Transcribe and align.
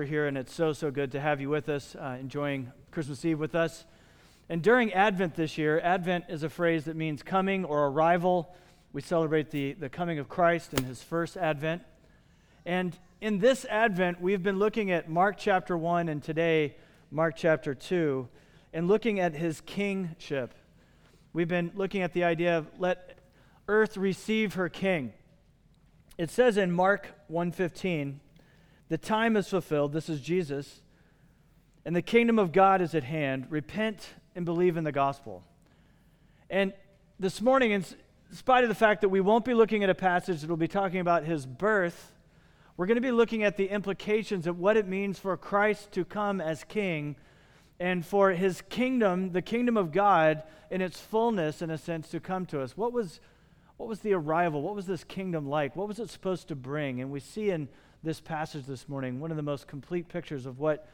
We're 0.00 0.06
here, 0.06 0.26
and 0.28 0.38
it's 0.38 0.54
so, 0.54 0.72
so 0.72 0.90
good 0.90 1.12
to 1.12 1.20
have 1.20 1.42
you 1.42 1.50
with 1.50 1.68
us, 1.68 1.94
uh, 1.94 2.16
enjoying 2.18 2.72
Christmas 2.90 3.22
Eve 3.22 3.38
with 3.38 3.54
us. 3.54 3.84
And 4.48 4.62
during 4.62 4.94
Advent 4.94 5.34
this 5.34 5.58
year, 5.58 5.78
Advent 5.78 6.24
is 6.30 6.42
a 6.42 6.48
phrase 6.48 6.86
that 6.86 6.96
means 6.96 7.22
coming 7.22 7.66
or 7.66 7.88
arrival. 7.88 8.50
We 8.94 9.02
celebrate 9.02 9.50
the, 9.50 9.74
the 9.74 9.90
coming 9.90 10.18
of 10.18 10.26
Christ 10.26 10.72
in 10.72 10.84
his 10.84 11.02
first 11.02 11.36
Advent. 11.36 11.82
And 12.64 12.98
in 13.20 13.40
this 13.40 13.66
Advent, 13.66 14.22
we've 14.22 14.42
been 14.42 14.58
looking 14.58 14.90
at 14.90 15.10
Mark 15.10 15.36
chapter 15.36 15.76
1 15.76 16.08
and 16.08 16.22
today, 16.22 16.76
Mark 17.10 17.36
chapter 17.36 17.74
2, 17.74 18.26
and 18.72 18.88
looking 18.88 19.20
at 19.20 19.34
his 19.34 19.60
kingship. 19.60 20.54
We've 21.34 21.46
been 21.46 21.72
looking 21.74 22.00
at 22.00 22.14
the 22.14 22.24
idea 22.24 22.56
of 22.56 22.70
let 22.78 23.18
earth 23.68 23.98
receive 23.98 24.54
her 24.54 24.70
king. 24.70 25.12
It 26.16 26.30
says 26.30 26.56
in 26.56 26.72
Mark 26.72 27.08
1:15, 27.30 28.20
the 28.90 28.98
time 28.98 29.36
is 29.36 29.48
fulfilled. 29.48 29.92
This 29.92 30.08
is 30.08 30.20
Jesus. 30.20 30.82
And 31.86 31.96
the 31.96 32.02
kingdom 32.02 32.38
of 32.38 32.52
God 32.52 32.82
is 32.82 32.94
at 32.94 33.04
hand. 33.04 33.46
Repent 33.48 34.06
and 34.34 34.44
believe 34.44 34.76
in 34.76 34.84
the 34.84 34.92
gospel. 34.92 35.42
And 36.50 36.74
this 37.18 37.40
morning, 37.40 37.70
in 37.70 37.84
spite 38.32 38.64
of 38.64 38.68
the 38.68 38.74
fact 38.74 39.00
that 39.00 39.08
we 39.08 39.20
won't 39.20 39.44
be 39.44 39.54
looking 39.54 39.84
at 39.84 39.90
a 39.90 39.94
passage 39.94 40.40
that 40.40 40.50
will 40.50 40.56
be 40.56 40.68
talking 40.68 40.98
about 40.98 41.24
his 41.24 41.46
birth, 41.46 42.12
we're 42.76 42.86
going 42.86 42.96
to 42.96 43.00
be 43.00 43.12
looking 43.12 43.44
at 43.44 43.56
the 43.56 43.66
implications 43.66 44.48
of 44.48 44.58
what 44.58 44.76
it 44.76 44.88
means 44.88 45.20
for 45.20 45.36
Christ 45.36 45.92
to 45.92 46.04
come 46.04 46.40
as 46.40 46.64
king 46.64 47.14
and 47.78 48.04
for 48.04 48.32
his 48.32 48.60
kingdom, 48.68 49.30
the 49.30 49.42
kingdom 49.42 49.76
of 49.76 49.92
God, 49.92 50.42
in 50.68 50.80
its 50.80 51.00
fullness, 51.00 51.62
in 51.62 51.70
a 51.70 51.78
sense, 51.78 52.08
to 52.08 52.18
come 52.18 52.44
to 52.46 52.60
us. 52.60 52.76
What 52.76 52.92
was, 52.92 53.20
what 53.76 53.88
was 53.88 54.00
the 54.00 54.14
arrival? 54.14 54.62
What 54.62 54.74
was 54.74 54.86
this 54.86 55.04
kingdom 55.04 55.48
like? 55.48 55.76
What 55.76 55.86
was 55.86 56.00
it 56.00 56.10
supposed 56.10 56.48
to 56.48 56.56
bring? 56.56 57.00
And 57.00 57.10
we 57.10 57.20
see 57.20 57.50
in 57.50 57.68
this 58.02 58.20
passage 58.20 58.64
this 58.64 58.88
morning, 58.88 59.20
one 59.20 59.30
of 59.30 59.36
the 59.36 59.42
most 59.42 59.66
complete 59.66 60.08
pictures 60.08 60.46
of 60.46 60.58
what, 60.58 60.88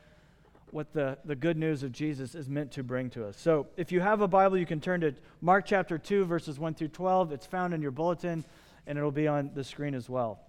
what 0.71 0.93
the, 0.93 1.17
the 1.25 1.37
good 1.37 1.57
news 1.57 1.83
of 1.83 1.93
Jesus 1.93 2.35
is 2.35 2.49
meant 2.49 2.73
to 2.73 2.83
bring 2.83 3.11
to 3.11 3.27
us. 3.27 3.39
So 3.39 3.69
if 3.77 3.93
you 3.93 4.01
have 4.01 4.21
a 4.21 4.29
Bible, 4.29 4.59
you 4.59 4.67
can 4.67 4.81
turn 4.81 5.03
to 5.03 5.15
Mark 5.41 5.67
chapter 5.67 5.99
2, 5.99 6.25
verses 6.25 6.59
1 6.59 6.75
through 6.75 6.89
12. 6.89 7.33
It's 7.33 7.47
found 7.47 7.75
in 7.75 7.81
your 7.81 7.93
bulletin, 7.93 8.45
and 8.87 8.99
it'll 8.99 9.13
be 9.13 9.29
on 9.29 9.53
the 9.55 9.63
screen 9.63 9.95
as 9.95 10.09
well. 10.09 10.41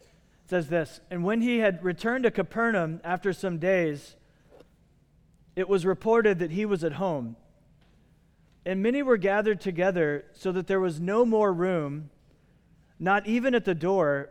It 0.00 0.50
says 0.50 0.68
this 0.68 1.00
And 1.10 1.24
when 1.24 1.42
he 1.42 1.58
had 1.58 1.84
returned 1.84 2.24
to 2.24 2.30
Capernaum 2.30 3.00
after 3.04 3.34
some 3.34 3.58
days, 3.58 4.16
it 5.54 5.68
was 5.68 5.84
reported 5.84 6.38
that 6.38 6.52
he 6.52 6.64
was 6.64 6.82
at 6.82 6.92
home. 6.92 7.36
And 8.64 8.82
many 8.82 9.02
were 9.02 9.16
gathered 9.18 9.60
together 9.60 10.24
so 10.32 10.52
that 10.52 10.66
there 10.66 10.80
was 10.80 11.00
no 11.00 11.24
more 11.24 11.52
room, 11.52 12.10
not 12.98 13.26
even 13.26 13.54
at 13.54 13.64
the 13.64 13.74
door 13.74 14.30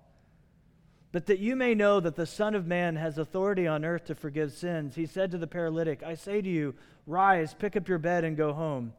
But 1.11 1.25
that 1.25 1.39
you 1.39 1.55
may 1.55 1.75
know 1.75 1.99
that 1.99 2.15
the 2.15 2.25
Son 2.25 2.55
of 2.55 2.65
Man 2.65 2.95
has 2.95 3.17
authority 3.17 3.67
on 3.67 3.83
earth 3.83 4.05
to 4.05 4.15
forgive 4.15 4.53
sins, 4.53 4.95
he 4.95 5.05
said 5.05 5.31
to 5.31 5.37
the 5.37 5.47
paralytic, 5.47 6.03
I 6.03 6.15
say 6.15 6.41
to 6.41 6.49
you, 6.49 6.73
rise, 7.05 7.53
pick 7.53 7.75
up 7.75 7.89
your 7.89 7.97
bed, 7.97 8.23
and 8.23 8.37
go 8.37 8.53
home. 8.53 8.93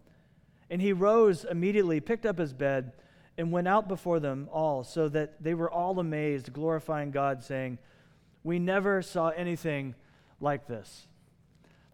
And 0.69 0.83
he 0.83 0.93
rose 0.93 1.45
immediately, 1.45 2.01
picked 2.01 2.27
up 2.27 2.39
his 2.39 2.53
bed, 2.53 2.93
and 3.39 3.51
went 3.51 3.69
out 3.69 3.89
before 3.89 4.21
them 4.21 4.49
all, 4.53 4.85
so 4.85 5.09
that 5.09 5.43
they 5.43 5.55
were 5.55 5.71
all 5.71 5.99
amazed, 5.99 6.53
glorifying 6.53 7.11
God, 7.11 7.43
saying, 7.43 7.79
We 8.45 8.59
never 8.59 9.01
saw 9.01 9.31
anything 9.31 9.95
like 10.39 10.67
this. 10.67 11.07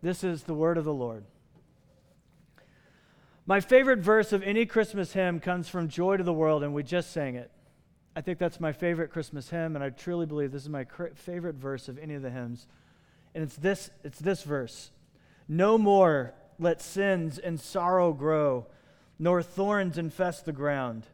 This 0.03 0.25
is 0.25 0.45
the 0.45 0.55
word 0.55 0.79
of 0.79 0.85
the 0.85 0.93
Lord. 0.93 1.25
My 3.47 3.61
favorite 3.61 4.01
verse 4.01 4.33
of 4.33 4.43
any 4.43 4.67
Christmas 4.67 5.13
hymn 5.13 5.39
comes 5.39 5.69
from 5.69 5.89
Joy 5.89 6.17
to 6.17 6.25
the 6.25 6.33
World, 6.33 6.65
and 6.65 6.75
we 6.75 6.83
just 6.83 7.13
sang 7.13 7.37
it. 7.37 7.51
I 8.19 8.21
think 8.21 8.41
that's 8.41 8.59
my 8.59 8.73
favorite 8.73 9.13
Christmas 9.13 9.49
hymn, 9.49 9.77
and 9.77 9.85
I 9.85 9.91
truly 9.91 10.27
believe 10.27 10.51
this 10.51 10.65
is 10.65 10.69
my 10.69 10.83
cr- 10.83 11.15
favorite 11.15 11.55
verse 11.55 11.89
of 11.89 12.01
any 12.01 12.15
of 12.15 12.23
the 12.23 12.31
hymns. 12.31 12.67
And 13.33 13.45
it's 13.45 13.55
this, 13.55 13.91
it's 14.03 14.19
this 14.19 14.43
verse. 14.43 14.91
No 15.47 15.79
more 15.79 16.35
let 16.59 16.83
sins 16.83 17.39
and 17.39 17.61
sorrow 17.61 18.13
grow, 18.13 18.67
nor 19.21 19.41
thorns 19.41 19.99
infest 19.99 20.47
the 20.47 20.53
ground. 20.53 21.07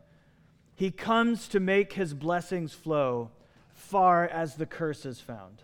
He 0.77 0.91
comes 0.91 1.47
to 1.49 1.61
make 1.61 1.93
his 1.93 2.15
blessings 2.15 2.73
flow 2.73 3.33
far 3.75 4.27
as 4.27 4.55
the 4.55 4.65
curse 4.65 5.05
is 5.05 5.21
found. 5.21 5.63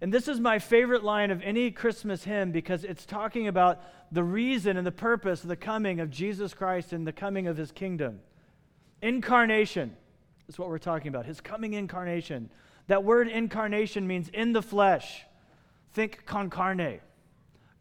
And 0.00 0.12
this 0.12 0.26
is 0.26 0.40
my 0.40 0.58
favorite 0.58 1.04
line 1.04 1.30
of 1.30 1.42
any 1.42 1.70
Christmas 1.70 2.24
hymn 2.24 2.50
because 2.50 2.82
it's 2.82 3.06
talking 3.06 3.46
about 3.46 3.80
the 4.10 4.24
reason 4.24 4.76
and 4.76 4.84
the 4.84 4.90
purpose 4.90 5.44
of 5.44 5.48
the 5.48 5.54
coming 5.54 6.00
of 6.00 6.10
Jesus 6.10 6.54
Christ 6.54 6.92
and 6.92 7.06
the 7.06 7.12
coming 7.12 7.46
of 7.46 7.56
his 7.56 7.70
kingdom. 7.70 8.18
Incarnation 9.00 9.96
is 10.48 10.58
what 10.58 10.68
we're 10.68 10.78
talking 10.78 11.08
about. 11.08 11.26
His 11.26 11.40
coming 11.40 11.74
incarnation. 11.74 12.50
That 12.86 13.04
word 13.04 13.28
incarnation 13.28 14.06
means 14.06 14.28
in 14.28 14.52
the 14.52 14.62
flesh. 14.62 15.24
Think 15.92 16.26
con 16.26 16.50
carne, 16.50 17.00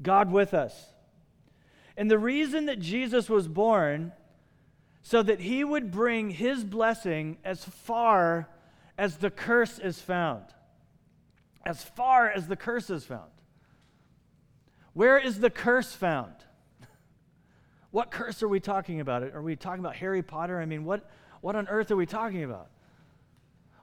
God 0.01 0.31
with 0.31 0.53
us. 0.53 0.93
And 1.97 2.09
the 2.09 2.19
reason 2.19 2.65
that 2.67 2.79
Jesus 2.79 3.29
was 3.29 3.47
born, 3.47 4.13
so 5.01 5.21
that 5.21 5.41
he 5.41 5.63
would 5.63 5.91
bring 5.91 6.31
his 6.31 6.63
blessing 6.63 7.37
as 7.43 7.63
far 7.63 8.47
as 8.97 9.17
the 9.17 9.29
curse 9.29 9.77
is 9.77 9.99
found. 9.99 10.45
As 11.65 11.83
far 11.83 12.29
as 12.29 12.47
the 12.47 12.55
curse 12.55 12.89
is 12.89 13.03
found. 13.03 13.31
Where 14.93 15.17
is 15.17 15.39
the 15.39 15.49
curse 15.49 15.93
found? 15.93 16.33
What 17.91 18.09
curse 18.09 18.41
are 18.41 18.47
we 18.47 18.59
talking 18.59 19.01
about? 19.01 19.21
Are 19.21 19.41
we 19.41 19.55
talking 19.55 19.79
about 19.79 19.95
Harry 19.97 20.23
Potter? 20.23 20.59
I 20.59 20.65
mean, 20.65 20.83
what, 20.83 21.07
what 21.43 21.57
on 21.57 21.67
earth 21.67 21.91
are 21.91 21.97
we 21.97 22.05
talking 22.05 22.45
about? 22.45 22.69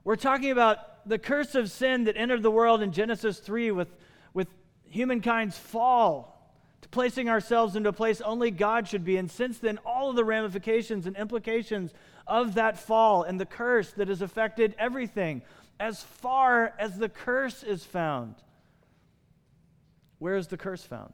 We're 0.02 0.16
talking 0.16 0.50
about 0.50 1.06
the 1.06 1.18
curse 1.18 1.54
of 1.54 1.70
sin 1.70 2.04
that 2.04 2.16
entered 2.16 2.42
the 2.42 2.50
world 2.50 2.80
in 2.80 2.90
Genesis 2.90 3.38
3 3.38 3.70
with, 3.70 3.94
with 4.32 4.48
humankind's 4.84 5.58
fall 5.58 6.56
to 6.80 6.88
placing 6.88 7.28
ourselves 7.28 7.76
into 7.76 7.90
a 7.90 7.92
place 7.92 8.22
only 8.22 8.50
God 8.50 8.88
should 8.88 9.04
be. 9.04 9.18
And 9.18 9.30
since 9.30 9.58
then, 9.58 9.76
all 9.84 10.08
of 10.08 10.16
the 10.16 10.24
ramifications 10.24 11.06
and 11.06 11.14
implications 11.18 11.92
of 12.26 12.54
that 12.54 12.78
fall 12.78 13.24
and 13.24 13.38
the 13.38 13.44
curse 13.44 13.90
that 13.90 14.08
has 14.08 14.22
affected 14.22 14.74
everything, 14.78 15.42
as 15.78 16.02
far 16.02 16.72
as 16.78 16.96
the 16.96 17.10
curse 17.10 17.62
is 17.62 17.84
found. 17.84 18.36
Where 20.18 20.36
is 20.36 20.46
the 20.46 20.56
curse 20.56 20.82
found? 20.82 21.12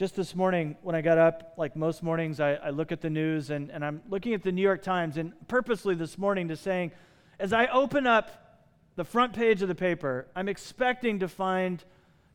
Just 0.00 0.16
this 0.16 0.34
morning, 0.34 0.76
when 0.80 0.94
I 0.94 1.02
got 1.02 1.18
up, 1.18 1.52
like 1.58 1.76
most 1.76 2.02
mornings, 2.02 2.40
I, 2.40 2.54
I 2.54 2.70
look 2.70 2.90
at 2.90 3.02
the 3.02 3.10
news 3.10 3.50
and, 3.50 3.68
and 3.68 3.84
I'm 3.84 4.00
looking 4.08 4.32
at 4.32 4.42
the 4.42 4.50
New 4.50 4.62
York 4.62 4.80
Times, 4.80 5.18
and 5.18 5.34
purposely 5.46 5.94
this 5.94 6.16
morning 6.16 6.48
to 6.48 6.56
saying, 6.56 6.92
as 7.38 7.52
I 7.52 7.66
open 7.66 8.06
up 8.06 8.62
the 8.96 9.04
front 9.04 9.34
page 9.34 9.60
of 9.60 9.68
the 9.68 9.74
paper, 9.74 10.26
I'm 10.34 10.48
expecting 10.48 11.18
to 11.18 11.28
find 11.28 11.84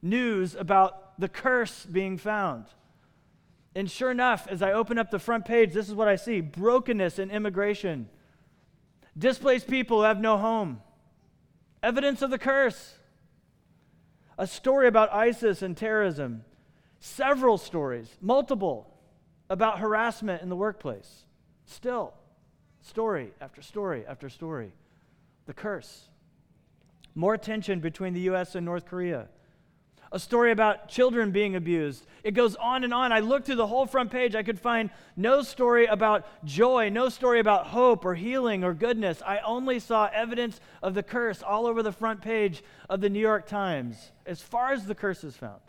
news 0.03 0.53
about 0.53 1.19
the 1.19 1.27
curse 1.27 1.88
being 1.88 2.19
found. 2.19 2.65
And 3.73 3.89
sure 3.89 4.12
enough, 4.12 4.47
as 4.47 4.62
I 4.62 4.71
open 4.71 5.00
up 5.00 5.09
the 5.09 5.17
front 5.17 5.45
page, 5.45 5.73
this 5.73 5.89
is 5.89 5.95
what 5.95 6.07
I 6.07 6.17
see 6.17 6.41
brokenness 6.41 7.17
in 7.17 7.31
immigration, 7.31 8.09
displaced 9.17 9.67
people 9.67 9.97
who 9.97 10.03
have 10.03 10.21
no 10.21 10.38
home, 10.38 10.81
evidence 11.81 12.21
of 12.21 12.29
the 12.29 12.38
curse, 12.38 12.94
a 14.38 14.45
story 14.45 14.88
about 14.88 15.12
ISIS 15.12 15.63
and 15.63 15.75
terrorism 15.75 16.45
several 17.06 17.60
stories, 17.60 18.10
multiple, 18.19 18.92
about 19.48 19.78
harassment 19.78 20.42
in 20.42 20.50
the 20.50 20.56
workplace. 20.56 21.25
Still, 21.66 22.13
story 22.81 23.31
after 23.40 23.62
story 23.62 24.04
after 24.07 24.28
story. 24.28 24.74
The 25.46 25.54
curse. 25.54 26.10
More 27.13 27.38
tension 27.38 27.80
between 27.80 28.13
the 28.13 28.22
U.S. 28.22 28.56
and 28.56 28.66
North 28.66 28.86
Korea. 28.86 29.28
a 30.12 30.19
story 30.19 30.52
about 30.52 30.88
children 30.88 31.30
being 31.31 31.56
abused. 31.56 32.07
It 32.24 32.31
goes 32.31 32.56
on 32.56 32.84
and 32.84 32.94
on. 32.94 33.12
I 33.12 33.19
looked 33.19 33.46
through 33.46 33.56
the 33.56 33.68
whole 33.68 33.86
front 33.86 34.10
page. 34.10 34.34
I 34.34 34.44
could 34.44 34.60
find 34.60 34.90
no 35.16 35.44
story 35.44 35.86
about 35.86 36.25
joy, 36.44 36.90
no 36.90 37.10
story 37.10 37.40
about 37.40 37.68
hope 37.68 38.04
or 38.04 38.16
healing 38.16 38.63
or 38.63 38.74
goodness. 38.74 39.22
I 39.24 39.40
only 39.40 39.80
saw 39.80 40.10
evidence 40.12 40.60
of 40.81 40.96
the 40.96 41.04
curse 41.04 41.44
all 41.44 41.68
over 41.68 41.84
the 41.84 41.92
front 41.92 42.22
page 42.22 42.63
of 42.90 43.01
the 43.01 43.10
New 43.10 43.19
York 43.19 43.46
Times, 43.46 44.12
as 44.25 44.42
far 44.42 44.74
as 44.74 44.86
the 44.86 44.96
curse 44.96 45.24
is 45.24 45.36
found. 45.36 45.62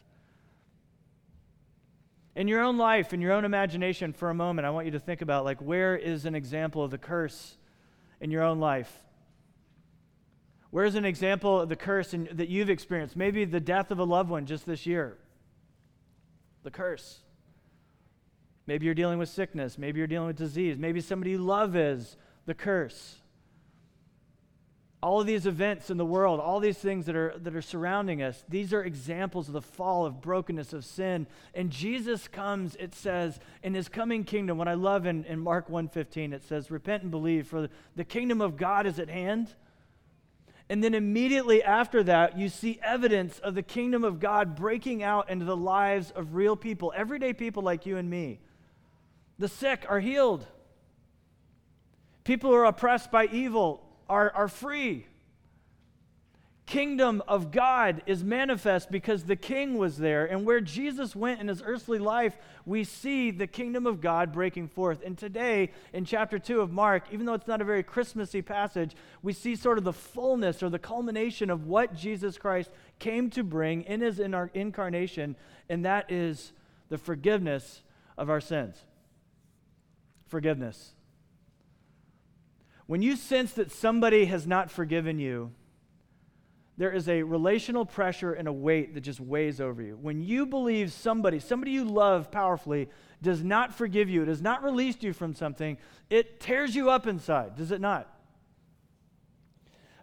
In 2.37 2.49
your 2.49 2.61
own 2.61 2.77
life, 2.77 3.15
in 3.15 3.23
your 3.23 3.33
own 3.33 3.47
imagination, 3.47 4.13
for 4.13 4.29
a 4.29 4.35
moment, 4.35 4.67
I 4.67 4.71
want 4.71 4.85
you 4.85 4.93
to 4.93 5.01
think 5.01 5.23
about 5.23 5.47
like, 5.47 5.59
where 5.63 5.97
is 5.97 6.27
an 6.27 6.35
example 6.35 6.85
of 6.85 6.91
the 6.91 6.99
curse 6.99 7.57
in 8.21 8.31
your 8.31 8.43
own 8.43 8.61
life? 8.61 8.93
Where's 10.71 10.97
an 10.97 11.07
example 11.07 11.63
of 11.63 11.71
the 11.71 11.77
curse 11.77 12.13
in, 12.13 12.29
that 12.33 12.49
you've 12.49 12.69
experienced? 12.69 13.17
Maybe 13.17 13.47
the 13.47 13.59
death 13.59 13.91
of 13.91 13.99
a 13.99 14.05
loved 14.05 14.29
one 14.29 14.45
just 14.45 14.67
this 14.67 14.85
year. 14.85 15.17
The 16.63 16.71
curse. 16.71 17.21
Maybe 18.67 18.85
you're 18.85 18.95
dealing 18.95 19.19
with 19.19 19.31
sickness. 19.31 19.79
Maybe 19.79 19.99
you're 19.99 20.07
dealing 20.07 20.27
with 20.27 20.37
disease. 20.37 20.77
Maybe 20.77 21.01
somebody 21.01 21.31
you 21.31 21.39
love 21.39 21.75
is 21.75 22.19
the 22.45 22.55
curse. 22.55 23.17
All 25.03 25.21
of 25.21 25.27
these 25.27 25.47
events 25.47 25.91
in 25.91 25.99
the 25.99 26.07
world, 26.07 26.41
all 26.41 26.59
these 26.59 26.79
things 26.79 27.07
that 27.07 27.15
are, 27.15 27.35
that 27.43 27.55
are 27.55 27.63
surrounding 27.63 28.23
us, 28.23 28.43
these 28.49 28.73
are 28.73 28.83
examples 28.83 29.47
of 29.47 29.53
the 29.53 29.63
fall, 29.63 30.07
of 30.07 30.23
brokenness, 30.23 30.73
of 30.73 30.85
sin. 30.85 31.27
And 31.55 31.71
Jesus 31.71 32.29
comes, 32.29 32.77
it 32.77 32.95
says, 32.95 33.39
in 33.63 33.75
his 33.75 33.89
coming 33.89 34.25
kingdom. 34.25 34.57
What 34.57 34.69
I 34.69 34.75
love 34.75 35.05
in, 35.07 35.25
in 35.25 35.39
Mark 35.39 35.69
1.15, 35.69 36.33
it 36.33 36.43
says, 36.45 36.71
repent 36.71 37.03
and 37.03 37.11
believe, 37.11 37.47
for 37.47 37.69
the 37.95 38.05
kingdom 38.05 38.41
of 38.41 38.57
God 38.57 38.87
is 38.87 38.99
at 38.99 39.11
hand. 39.11 39.55
And 40.69 40.83
then 40.83 40.95
immediately 40.95 41.63
after 41.63 42.03
that, 42.05 42.37
you 42.37 42.49
see 42.49 42.81
evidence 42.83 43.39
of 43.39 43.55
the 43.55 43.63
kingdom 43.63 44.03
of 44.03 44.19
God 44.19 44.57
breaking 44.57 45.03
out 45.03 45.31
into 45.31 45.45
the 45.45 45.57
lives 45.57 46.11
of 46.11 46.35
real 46.35 46.57
people, 46.57 46.93
everyday 46.97 47.33
people 47.33 47.63
like 47.63 47.87
you 47.87 47.99
and 47.99 48.11
me. 48.11 48.41
The 49.39 49.49
sick 49.49 49.85
are 49.89 50.01
healed. 50.01 50.45
People 52.25 52.51
who 52.51 52.57
are 52.57 52.65
oppressed 52.65 53.13
by 53.13 53.27
evil 53.27 53.86
are, 54.09 54.31
are 54.35 54.49
free 54.49 55.07
kingdom 56.67 57.23
of 57.29 57.53
God 57.53 58.03
is 58.07 58.25
manifest 58.25 58.91
because 58.91 59.25
the 59.25 59.37
king 59.37 59.79
was 59.79 59.97
there. 59.97 60.27
And 60.27 60.45
where 60.45 60.61
Jesus 60.61 61.15
went 61.15 61.41
in 61.41 61.49
his 61.49 61.63
earthly 61.65 61.99
life, 61.99 62.37
we 62.67 62.83
see 62.83 63.31
the 63.31 63.47
kingdom 63.47 63.87
of 63.87 64.01
God 64.01 64.33
breaking 64.33 64.69
forth. 64.69 65.03
And 65.05 65.17
today, 65.17 65.71
in 65.93 66.05
chapter 66.05 66.39
2 66.39 66.61
of 66.61 66.73
Mark, 66.73 67.05
even 67.13 67.25
though 67.25 67.35
it's 67.35 67.47
not 67.47 67.61
a 67.61 67.65
very 67.65 67.85
Christmassy 67.85 68.43
passage, 68.43 68.97
we 69.23 69.33
see 69.33 69.55
sort 69.55 69.79
of 69.79 69.85
the 69.85 69.93
fullness 69.93 70.63
or 70.63 70.69
the 70.69 70.79
culmination 70.79 71.51
of 71.51 71.67
what 71.67 71.95
Jesus 71.95 72.37
Christ 72.37 72.71
came 72.99 73.31
to 73.31 73.45
bring 73.45 73.83
in 73.83 74.01
his 74.01 74.19
in 74.19 74.35
our 74.35 74.51
incarnation, 74.53 75.37
and 75.69 75.85
that 75.85 76.11
is 76.11 76.53
the 76.89 76.99
forgiveness 76.99 77.83
of 78.19 78.29
our 78.29 78.41
sins. 78.41 78.77
Forgiveness. 80.27 80.96
When 82.87 83.03
you 83.03 83.17
sense 83.17 83.53
that 83.55 83.71
somebody 83.71 84.27
has 84.27 84.47
not 84.47 84.71
forgiven 84.71 85.19
you, 85.19 85.53
there 86.79 86.93
is 86.93 87.09
a 87.09 87.23
relational 87.23 87.87
pressure 87.87 88.35
and 88.35 88.47
a 88.47 88.53
weight 88.53 88.95
that 88.95 89.01
just 89.01 89.19
weighs 89.19 89.61
over 89.61 89.83
you. 89.83 89.99
When 90.01 90.21
you 90.21 90.47
believe 90.47 90.93
somebody, 90.93 91.39
somebody 91.41 91.73
you 91.73 91.85
love 91.85 92.31
powerfully, 92.31 92.89
does 93.23 93.43
not 93.43 93.75
forgive 93.75 94.11
you, 94.11 94.25
does 94.25 94.43
not 94.43 94.63
release 94.63 94.97
you 95.01 95.13
from 95.13 95.35
something, 95.35 95.79
it 96.11 96.39
tears 96.39 96.77
you 96.77 96.91
up 96.91 97.07
inside, 97.07 97.57
does 97.57 97.73
it 97.73 97.81
not? 97.81 98.13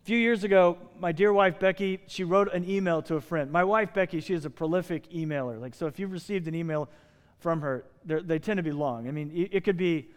A 0.02 0.06
few 0.06 0.18
years 0.18 0.44
ago, 0.44 0.78
my 1.00 1.12
dear 1.12 1.32
wife 1.32 1.60
Becky, 1.60 2.02
she 2.08 2.24
wrote 2.24 2.52
an 2.54 2.68
email 2.68 3.02
to 3.04 3.16
a 3.16 3.22
friend. 3.22 3.52
My 3.52 3.64
wife 3.64 3.94
Becky, 3.94 4.20
she 4.20 4.34
is 4.34 4.44
a 4.44 4.50
prolific 4.50 5.10
emailer. 5.12 5.62
Like, 5.62 5.76
so 5.76 5.86
if 5.86 6.00
you've 6.00 6.12
received 6.12 6.48
an 6.48 6.56
email 6.56 6.90
from 7.40 7.62
her, 7.62 7.86
they 8.04 8.40
tend 8.40 8.58
to 8.58 8.64
be 8.64 8.72
long. 8.72 9.08
I 9.08 9.12
mean, 9.12 9.32
it 9.52 9.64
could 9.64 9.78
be 9.78 10.10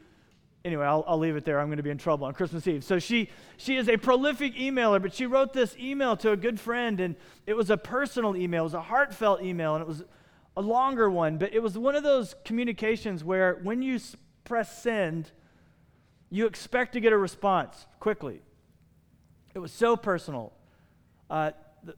anyway, 0.66 0.84
I'll, 0.84 1.04
I'll 1.06 1.18
leave 1.18 1.36
it 1.36 1.44
there. 1.44 1.60
I'm 1.60 1.68
going 1.68 1.76
to 1.76 1.82
be 1.82 1.90
in 1.90 1.96
trouble 1.96 2.26
on 2.26 2.34
Christmas 2.34 2.66
Eve. 2.66 2.82
So 2.82 2.98
she, 2.98 3.30
she 3.56 3.76
is 3.76 3.88
a 3.88 3.96
prolific 3.96 4.56
emailer, 4.56 5.00
but 5.00 5.14
she 5.14 5.24
wrote 5.24 5.52
this 5.52 5.76
email 5.78 6.16
to 6.18 6.32
a 6.32 6.36
good 6.36 6.58
friend, 6.58 7.00
and 7.00 7.14
it 7.46 7.54
was 7.54 7.70
a 7.70 7.76
personal 7.76 8.36
email. 8.36 8.62
It 8.62 8.64
was 8.64 8.74
a 8.74 8.82
heartfelt 8.82 9.42
email, 9.42 9.76
and 9.76 9.82
it 9.82 9.86
was 9.86 10.02
a 10.56 10.60
longer 10.60 11.08
one, 11.08 11.38
but 11.38 11.54
it 11.54 11.62
was 11.62 11.78
one 11.78 11.94
of 11.94 12.02
those 12.02 12.34
communications 12.44 13.22
where 13.22 13.60
when 13.62 13.80
you 13.80 14.00
press 14.44 14.82
send, 14.82 15.30
you 16.30 16.46
expect 16.46 16.94
to 16.94 17.00
get 17.00 17.12
a 17.12 17.18
response 17.18 17.86
quickly. 18.00 18.40
It 19.54 19.60
was 19.60 19.72
so 19.72 19.96
personal. 19.96 20.52
Uh, 21.30 21.52
the, 21.84 21.94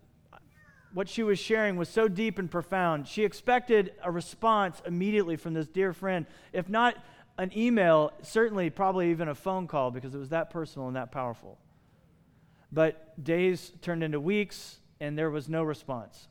what 0.93 1.09
she 1.09 1.23
was 1.23 1.39
sharing 1.39 1.77
was 1.77 1.89
so 1.89 2.07
deep 2.07 2.39
and 2.39 2.51
profound. 2.51 3.09
She 3.09 3.25
expected 3.25 3.93
a 4.03 4.11
response 4.11 4.83
immediately 4.85 5.37
from 5.37 5.55
this 5.55 5.69
dear 5.69 5.93
friend. 5.93 6.27
If 6.53 6.69
not, 6.69 6.97
an 7.39 7.57
email, 7.57 8.13
certainly 8.23 8.69
probably 8.69 9.11
even 9.11 9.29
a 9.29 9.35
phone 9.35 9.69
call 9.69 9.91
because 9.91 10.15
it 10.15 10.19
was 10.19 10.31
that 10.31 10.51
personal 10.51 10.89
and 10.89 10.97
that 10.97 11.13
powerful. 11.13 11.57
But 12.71 13.23
days 13.23 13.73
turned 13.81 14.03
into 14.03 14.21
weeks 14.21 14.81
and 15.01 15.17
there 15.17 15.31
was 15.31 15.49
no 15.49 15.63
response. 15.63 16.29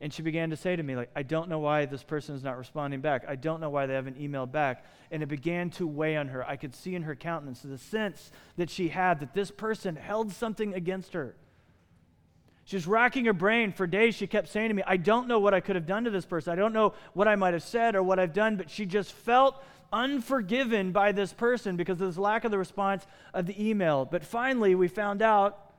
And 0.00 0.12
she 0.12 0.22
began 0.22 0.50
to 0.50 0.56
say 0.56 0.74
to 0.74 0.82
me, 0.82 0.96
like, 0.96 1.10
I 1.14 1.22
don't 1.22 1.48
know 1.48 1.58
why 1.58 1.86
this 1.86 2.02
person 2.02 2.34
is 2.34 2.42
not 2.42 2.58
responding 2.58 3.00
back. 3.00 3.24
I 3.28 3.36
don't 3.36 3.60
know 3.60 3.70
why 3.70 3.86
they 3.86 3.94
haven't 3.94 4.18
emailed 4.18 4.50
back. 4.50 4.84
And 5.10 5.22
it 5.22 5.26
began 5.26 5.70
to 5.70 5.86
weigh 5.86 6.16
on 6.16 6.28
her. 6.28 6.44
I 6.48 6.56
could 6.56 6.74
see 6.74 6.94
in 6.94 7.02
her 7.02 7.14
countenance 7.14 7.60
the 7.60 7.78
sense 7.78 8.32
that 8.56 8.70
she 8.70 8.88
had 8.88 9.20
that 9.20 9.34
this 9.34 9.50
person 9.50 9.94
held 9.94 10.32
something 10.32 10.74
against 10.74 11.12
her. 11.12 11.36
She 12.64 12.76
was 12.76 12.86
racking 12.86 13.26
her 13.26 13.32
brain 13.32 13.72
for 13.72 13.86
days. 13.86 14.14
She 14.14 14.26
kept 14.26 14.48
saying 14.48 14.68
to 14.68 14.74
me, 14.74 14.82
I 14.86 14.96
don't 14.96 15.28
know 15.28 15.38
what 15.38 15.54
I 15.54 15.60
could 15.60 15.76
have 15.76 15.86
done 15.86 16.04
to 16.04 16.10
this 16.10 16.26
person. 16.26 16.52
I 16.52 16.56
don't 16.56 16.72
know 16.72 16.94
what 17.12 17.28
I 17.28 17.36
might 17.36 17.54
have 17.54 17.62
said 17.62 17.94
or 17.94 18.02
what 18.02 18.18
I've 18.18 18.32
done, 18.32 18.56
but 18.56 18.70
she 18.70 18.86
just 18.86 19.12
felt 19.12 19.62
unforgiven 19.92 20.92
by 20.92 21.12
this 21.12 21.32
person 21.32 21.76
because 21.76 22.00
of 22.00 22.08
this 22.08 22.18
lack 22.18 22.44
of 22.44 22.50
the 22.50 22.58
response 22.58 23.06
of 23.34 23.46
the 23.46 23.68
email. 23.68 24.04
But 24.04 24.24
finally, 24.24 24.74
we 24.74 24.88
found 24.88 25.22
out 25.22 25.72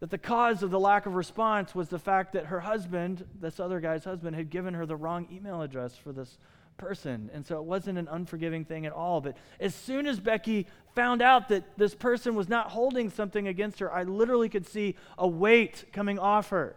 that 0.00 0.10
the 0.10 0.18
cause 0.18 0.62
of 0.62 0.70
the 0.70 0.80
lack 0.80 1.06
of 1.06 1.14
response 1.14 1.74
was 1.74 1.88
the 1.88 1.98
fact 1.98 2.32
that 2.32 2.46
her 2.46 2.60
husband, 2.60 3.26
this 3.40 3.60
other 3.60 3.80
guy's 3.80 4.04
husband, 4.04 4.34
had 4.34 4.48
given 4.48 4.74
her 4.74 4.86
the 4.86 4.96
wrong 4.96 5.28
email 5.30 5.60
address 5.62 5.96
for 5.96 6.12
this 6.12 6.38
person. 6.78 7.28
And 7.34 7.44
so 7.44 7.58
it 7.58 7.64
wasn't 7.64 7.98
an 7.98 8.08
unforgiving 8.10 8.64
thing 8.64 8.86
at 8.86 8.92
all. 8.92 9.20
But 9.20 9.36
as 9.60 9.74
soon 9.74 10.06
as 10.06 10.18
Becky 10.18 10.66
found 10.94 11.20
out 11.20 11.48
that 11.50 11.76
this 11.76 11.94
person 11.94 12.34
was 12.34 12.48
not 12.48 12.70
holding 12.70 13.10
something 13.10 13.46
against 13.46 13.78
her, 13.80 13.92
I 13.92 14.04
literally 14.04 14.48
could 14.48 14.66
see 14.66 14.96
a 15.18 15.28
weight 15.28 15.84
coming 15.92 16.18
off 16.18 16.48
her. 16.48 16.76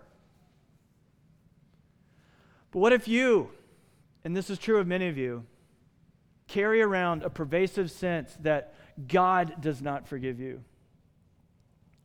But 2.71 2.79
what 2.79 2.91
if 2.91 3.07
you, 3.07 3.51
and 4.25 4.36
this 4.36 4.50
is 4.50 4.57
true 4.57 4.79
of 4.79 4.88
many 4.88 5.07
of 5.07 5.17
you, 5.17 5.45
carry 6.47 6.81
around 6.81 7.23
a 7.23 7.29
pervasive 7.29 7.91
sense 7.91 8.35
that 8.41 8.73
God 9.07 9.62
does 9.62 9.81
not 9.81 10.07
forgive 10.07 10.39
you 10.39 10.63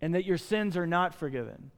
and 0.01 0.15
that 0.15 0.25
your 0.25 0.39
sins 0.39 0.77
are 0.77 0.87
not 0.87 1.15
forgiven 1.15 1.71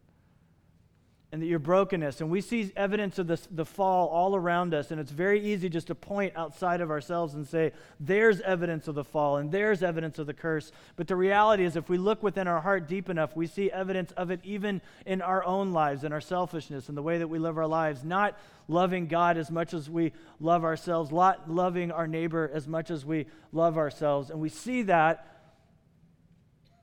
and 1.32 1.40
that 1.40 1.46
your 1.46 1.60
brokenness. 1.60 2.20
And 2.20 2.28
we 2.28 2.40
see 2.40 2.72
evidence 2.74 3.18
of 3.18 3.28
this, 3.28 3.46
the 3.52 3.64
fall 3.64 4.08
all 4.08 4.34
around 4.34 4.74
us, 4.74 4.90
and 4.90 5.00
it's 5.00 5.12
very 5.12 5.40
easy 5.40 5.68
just 5.68 5.86
to 5.86 5.94
point 5.94 6.32
outside 6.34 6.80
of 6.80 6.90
ourselves 6.90 7.34
and 7.34 7.46
say, 7.46 7.70
there's 8.00 8.40
evidence 8.40 8.88
of 8.88 8.96
the 8.96 9.04
fall 9.04 9.36
and 9.36 9.52
there's 9.52 9.82
evidence 9.84 10.18
of 10.18 10.26
the 10.26 10.34
curse. 10.34 10.72
But 10.96 11.06
the 11.06 11.14
reality 11.14 11.64
is, 11.64 11.76
if 11.76 11.88
we 11.88 11.98
look 11.98 12.24
within 12.24 12.48
our 12.48 12.60
heart 12.60 12.88
deep 12.88 13.08
enough, 13.08 13.36
we 13.36 13.46
see 13.46 13.70
evidence 13.70 14.10
of 14.12 14.32
it 14.32 14.40
even 14.42 14.80
in 15.06 15.22
our 15.22 15.44
own 15.44 15.72
lives, 15.72 16.02
in 16.02 16.12
our 16.12 16.20
selfishness, 16.20 16.88
in 16.88 16.96
the 16.96 17.02
way 17.02 17.18
that 17.18 17.28
we 17.28 17.38
live 17.38 17.58
our 17.58 17.66
lives, 17.66 18.02
not 18.02 18.36
loving 18.66 19.06
God 19.06 19.36
as 19.36 19.52
much 19.52 19.72
as 19.72 19.88
we 19.88 20.12
love 20.40 20.64
ourselves, 20.64 21.12
not 21.12 21.48
loving 21.48 21.92
our 21.92 22.08
neighbor 22.08 22.50
as 22.52 22.66
much 22.66 22.90
as 22.90 23.04
we 23.04 23.26
love 23.52 23.78
ourselves. 23.78 24.30
And 24.30 24.40
we 24.40 24.48
see 24.48 24.82
that. 24.82 25.26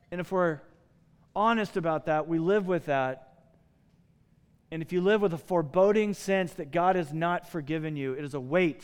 And 0.09 0.21
if 0.21 0.31
we're 0.31 0.61
honest 1.35 1.75
about 1.75 2.05
that, 2.05 2.29
we 2.29 2.39
live 2.39 2.65
with 2.65 2.85
that 2.85 3.26
and 4.71 4.81
if 4.81 4.91
you 4.91 5.01
live 5.01 5.21
with 5.21 5.33
a 5.33 5.37
foreboding 5.37 6.13
sense 6.13 6.53
that 6.53 6.71
God 6.71 6.95
has 6.95 7.13
not 7.13 7.49
forgiven 7.49 7.95
you, 7.95 8.13
it 8.13 8.23
is 8.23 8.33
a 8.33 8.39
weight 8.39 8.83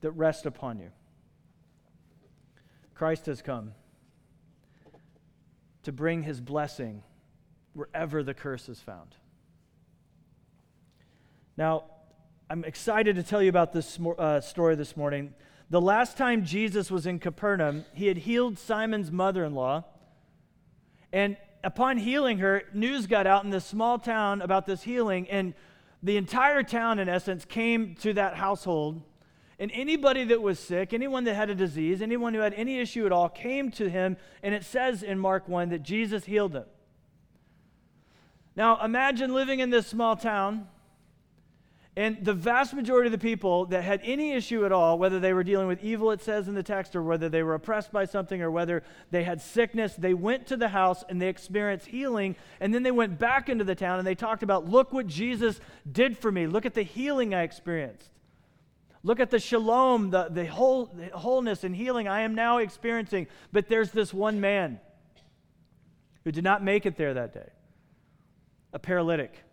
that 0.00 0.12
rests 0.12 0.46
upon 0.46 0.78
you. 0.78 0.90
Christ 2.94 3.26
has 3.26 3.42
come 3.42 3.72
to 5.82 5.92
bring 5.92 6.22
his 6.22 6.40
blessing 6.40 7.02
wherever 7.72 8.22
the 8.22 8.34
curse 8.34 8.68
is 8.68 8.80
found. 8.80 9.14
Now, 11.56 11.84
I'm 12.48 12.64
excited 12.64 13.16
to 13.16 13.22
tell 13.22 13.42
you 13.42 13.48
about 13.48 13.72
this 13.72 13.98
uh, 14.18 14.40
story 14.40 14.76
this 14.76 14.96
morning. 14.96 15.34
The 15.68 15.80
last 15.80 16.16
time 16.16 16.44
Jesus 16.44 16.90
was 16.90 17.06
in 17.06 17.18
Capernaum, 17.18 17.84
he 17.92 18.06
had 18.06 18.18
healed 18.18 18.56
Simon's 18.58 19.10
mother 19.10 19.44
in 19.44 19.54
law. 19.54 19.84
And 21.12 21.36
upon 21.66 21.98
healing 21.98 22.38
her, 22.38 22.62
news 22.72 23.08
got 23.08 23.26
out 23.26 23.42
in 23.42 23.50
this 23.50 23.64
small 23.64 23.98
town 23.98 24.40
about 24.40 24.66
this 24.66 24.84
healing, 24.84 25.28
and 25.28 25.52
the 26.00 26.16
entire 26.16 26.62
town, 26.62 27.00
in 27.00 27.08
essence, 27.08 27.44
came 27.44 27.96
to 27.96 28.12
that 28.12 28.36
household. 28.36 29.02
And 29.58 29.72
anybody 29.74 30.22
that 30.24 30.40
was 30.40 30.60
sick, 30.60 30.92
anyone 30.92 31.24
that 31.24 31.34
had 31.34 31.50
a 31.50 31.56
disease, 31.56 32.00
anyone 32.00 32.34
who 32.34 32.40
had 32.40 32.54
any 32.54 32.78
issue 32.78 33.04
at 33.04 33.10
all, 33.10 33.28
came 33.28 33.72
to 33.72 33.90
him. 33.90 34.16
And 34.44 34.54
it 34.54 34.62
says 34.62 35.02
in 35.02 35.18
Mark 35.18 35.48
1 35.48 35.70
that 35.70 35.82
Jesus 35.82 36.26
healed 36.26 36.52
them. 36.52 36.66
Now, 38.54 38.82
imagine 38.84 39.34
living 39.34 39.58
in 39.58 39.70
this 39.70 39.88
small 39.88 40.14
town, 40.14 40.68
And 41.98 42.22
the 42.22 42.34
vast 42.34 42.74
majority 42.74 43.06
of 43.06 43.12
the 43.12 43.18
people 43.18 43.64
that 43.66 43.82
had 43.82 44.02
any 44.04 44.32
issue 44.32 44.66
at 44.66 44.72
all, 44.72 44.98
whether 44.98 45.18
they 45.18 45.32
were 45.32 45.42
dealing 45.42 45.66
with 45.66 45.82
evil, 45.82 46.10
it 46.10 46.20
says 46.20 46.46
in 46.46 46.54
the 46.54 46.62
text, 46.62 46.94
or 46.94 47.02
whether 47.02 47.30
they 47.30 47.42
were 47.42 47.54
oppressed 47.54 47.90
by 47.90 48.04
something, 48.04 48.42
or 48.42 48.50
whether 48.50 48.82
they 49.10 49.24
had 49.24 49.40
sickness, 49.40 49.94
they 49.96 50.12
went 50.12 50.46
to 50.48 50.58
the 50.58 50.68
house 50.68 51.04
and 51.08 51.22
they 51.22 51.28
experienced 51.28 51.86
healing. 51.86 52.36
And 52.60 52.74
then 52.74 52.82
they 52.82 52.90
went 52.90 53.18
back 53.18 53.48
into 53.48 53.64
the 53.64 53.74
town 53.74 53.98
and 53.98 54.06
they 54.06 54.14
talked 54.14 54.42
about, 54.42 54.68
look 54.68 54.92
what 54.92 55.06
Jesus 55.06 55.58
did 55.90 56.18
for 56.18 56.30
me. 56.30 56.46
Look 56.46 56.66
at 56.66 56.74
the 56.74 56.82
healing 56.82 57.34
I 57.34 57.44
experienced. 57.44 58.10
Look 59.02 59.18
at 59.18 59.30
the 59.30 59.38
shalom, 59.38 60.10
the, 60.10 60.28
the, 60.28 60.44
whole, 60.44 60.86
the 60.86 61.16
wholeness 61.16 61.64
and 61.64 61.74
healing 61.74 62.08
I 62.08 62.22
am 62.22 62.34
now 62.34 62.58
experiencing. 62.58 63.26
But 63.52 63.68
there's 63.68 63.90
this 63.90 64.12
one 64.12 64.42
man 64.42 64.80
who 66.24 66.32
did 66.32 66.44
not 66.44 66.62
make 66.62 66.84
it 66.84 66.96
there 66.96 67.14
that 67.14 67.32
day 67.32 67.48
a 68.74 68.78
paralytic. 68.78 69.45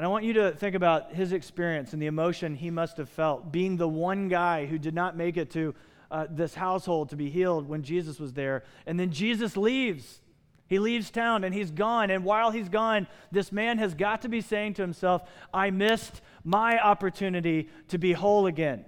And 0.00 0.06
I 0.06 0.08
want 0.08 0.24
you 0.24 0.32
to 0.32 0.52
think 0.52 0.74
about 0.74 1.12
his 1.12 1.34
experience 1.34 1.92
and 1.92 2.00
the 2.00 2.06
emotion 2.06 2.54
he 2.54 2.70
must 2.70 2.96
have 2.96 3.10
felt 3.10 3.52
being 3.52 3.76
the 3.76 3.86
one 3.86 4.28
guy 4.28 4.64
who 4.64 4.78
did 4.78 4.94
not 4.94 5.14
make 5.14 5.36
it 5.36 5.50
to 5.50 5.74
uh, 6.10 6.26
this 6.30 6.54
household 6.54 7.10
to 7.10 7.16
be 7.16 7.28
healed 7.28 7.68
when 7.68 7.82
Jesus 7.82 8.18
was 8.18 8.32
there. 8.32 8.64
And 8.86 8.98
then 8.98 9.10
Jesus 9.10 9.58
leaves. 9.58 10.22
He 10.68 10.78
leaves 10.78 11.10
town 11.10 11.44
and 11.44 11.54
he's 11.54 11.70
gone. 11.70 12.08
And 12.08 12.24
while 12.24 12.50
he's 12.50 12.70
gone, 12.70 13.08
this 13.30 13.52
man 13.52 13.76
has 13.76 13.92
got 13.92 14.22
to 14.22 14.30
be 14.30 14.40
saying 14.40 14.72
to 14.72 14.82
himself, 14.82 15.28
I 15.52 15.68
missed 15.68 16.22
my 16.44 16.80
opportunity 16.80 17.68
to 17.88 17.98
be 17.98 18.14
whole 18.14 18.46
again, 18.46 18.86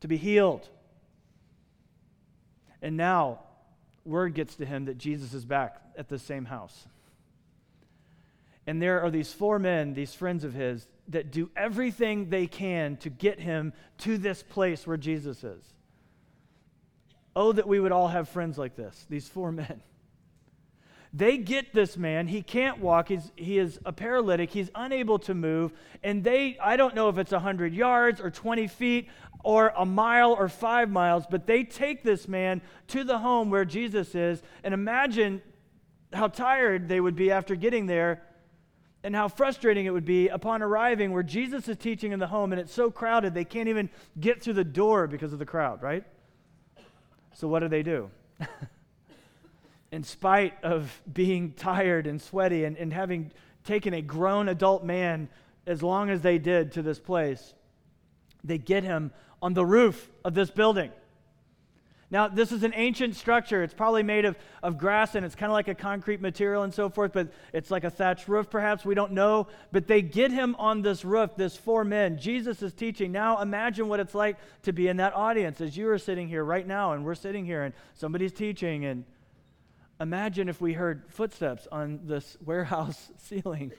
to 0.00 0.08
be 0.08 0.16
healed. 0.16 0.66
And 2.80 2.96
now, 2.96 3.40
word 4.06 4.32
gets 4.32 4.56
to 4.56 4.64
him 4.64 4.86
that 4.86 4.96
Jesus 4.96 5.34
is 5.34 5.44
back 5.44 5.82
at 5.98 6.08
the 6.08 6.18
same 6.18 6.46
house. 6.46 6.86
And 8.66 8.80
there 8.80 9.00
are 9.00 9.10
these 9.10 9.32
four 9.32 9.58
men, 9.58 9.94
these 9.94 10.14
friends 10.14 10.44
of 10.44 10.54
his, 10.54 10.86
that 11.08 11.32
do 11.32 11.50
everything 11.56 12.30
they 12.30 12.46
can 12.46 12.96
to 12.98 13.10
get 13.10 13.40
him 13.40 13.72
to 13.98 14.18
this 14.18 14.42
place 14.42 14.86
where 14.86 14.96
Jesus 14.96 15.42
is. 15.42 15.64
Oh, 17.34 17.52
that 17.52 17.66
we 17.66 17.80
would 17.80 17.92
all 17.92 18.08
have 18.08 18.28
friends 18.28 18.58
like 18.58 18.76
this, 18.76 19.06
these 19.08 19.28
four 19.28 19.52
men. 19.52 19.82
They 21.12 21.38
get 21.38 21.72
this 21.74 21.96
man. 21.96 22.28
He 22.28 22.40
can't 22.40 22.78
walk. 22.78 23.08
He's, 23.08 23.32
he 23.34 23.58
is 23.58 23.80
a 23.84 23.92
paralytic. 23.92 24.50
He's 24.50 24.70
unable 24.76 25.18
to 25.20 25.34
move. 25.34 25.72
And 26.04 26.22
they, 26.22 26.56
I 26.62 26.76
don't 26.76 26.94
know 26.94 27.08
if 27.08 27.18
it's 27.18 27.32
100 27.32 27.74
yards 27.74 28.20
or 28.20 28.30
20 28.30 28.68
feet 28.68 29.08
or 29.42 29.72
a 29.76 29.84
mile 29.84 30.32
or 30.32 30.48
five 30.48 30.88
miles, 30.88 31.24
but 31.28 31.46
they 31.46 31.64
take 31.64 32.04
this 32.04 32.28
man 32.28 32.62
to 32.88 33.02
the 33.02 33.18
home 33.18 33.50
where 33.50 33.64
Jesus 33.64 34.14
is. 34.14 34.40
And 34.62 34.72
imagine 34.72 35.42
how 36.12 36.28
tired 36.28 36.88
they 36.88 37.00
would 37.00 37.16
be 37.16 37.32
after 37.32 37.56
getting 37.56 37.86
there 37.86 38.22
and 39.02 39.14
how 39.14 39.28
frustrating 39.28 39.86
it 39.86 39.90
would 39.90 40.04
be 40.04 40.28
upon 40.28 40.62
arriving 40.62 41.12
where 41.12 41.22
Jesus 41.22 41.68
is 41.68 41.76
teaching 41.76 42.12
in 42.12 42.18
the 42.18 42.26
home 42.26 42.52
and 42.52 42.60
it's 42.60 42.72
so 42.72 42.90
crowded 42.90 43.34
they 43.34 43.44
can't 43.44 43.68
even 43.68 43.88
get 44.18 44.42
through 44.42 44.54
the 44.54 44.64
door 44.64 45.06
because 45.06 45.32
of 45.32 45.38
the 45.38 45.46
crowd, 45.46 45.82
right? 45.82 46.04
So, 47.34 47.48
what 47.48 47.60
do 47.60 47.68
they 47.68 47.82
do? 47.82 48.10
in 49.92 50.02
spite 50.02 50.62
of 50.62 51.02
being 51.12 51.52
tired 51.52 52.06
and 52.06 52.20
sweaty 52.20 52.64
and, 52.64 52.76
and 52.76 52.92
having 52.92 53.32
taken 53.64 53.94
a 53.94 54.02
grown 54.02 54.48
adult 54.48 54.84
man 54.84 55.28
as 55.66 55.82
long 55.82 56.10
as 56.10 56.22
they 56.22 56.38
did 56.38 56.72
to 56.72 56.82
this 56.82 56.98
place, 56.98 57.54
they 58.44 58.58
get 58.58 58.84
him 58.84 59.12
on 59.42 59.54
the 59.54 59.64
roof 59.64 60.10
of 60.24 60.34
this 60.34 60.50
building. 60.50 60.90
Now, 62.12 62.26
this 62.26 62.50
is 62.50 62.64
an 62.64 62.72
ancient 62.74 63.14
structure. 63.14 63.62
It's 63.62 63.74
probably 63.74 64.02
made 64.02 64.24
of, 64.24 64.36
of 64.64 64.78
grass 64.78 65.14
and 65.14 65.24
it's 65.24 65.36
kind 65.36 65.50
of 65.50 65.54
like 65.54 65.68
a 65.68 65.74
concrete 65.76 66.20
material 66.20 66.64
and 66.64 66.74
so 66.74 66.88
forth, 66.88 67.12
but 67.12 67.28
it's 67.52 67.70
like 67.70 67.84
a 67.84 67.90
thatched 67.90 68.26
roof, 68.26 68.50
perhaps. 68.50 68.84
We 68.84 68.96
don't 68.96 69.12
know. 69.12 69.46
But 69.70 69.86
they 69.86 70.02
get 70.02 70.32
him 70.32 70.56
on 70.58 70.82
this 70.82 71.04
roof, 71.04 71.36
this 71.36 71.56
four 71.56 71.84
men. 71.84 72.18
Jesus 72.18 72.62
is 72.62 72.72
teaching. 72.72 73.12
Now, 73.12 73.40
imagine 73.40 73.86
what 73.86 74.00
it's 74.00 74.14
like 74.14 74.38
to 74.62 74.72
be 74.72 74.88
in 74.88 74.96
that 74.96 75.14
audience 75.14 75.60
as 75.60 75.76
you 75.76 75.88
are 75.88 75.98
sitting 75.98 76.26
here 76.26 76.42
right 76.42 76.66
now 76.66 76.92
and 76.92 77.04
we're 77.04 77.14
sitting 77.14 77.44
here 77.44 77.62
and 77.62 77.74
somebody's 77.94 78.32
teaching. 78.32 78.84
And 78.84 79.04
imagine 80.00 80.48
if 80.48 80.60
we 80.60 80.72
heard 80.72 81.04
footsteps 81.08 81.68
on 81.70 82.00
this 82.04 82.36
warehouse 82.44 83.12
ceiling 83.18 83.70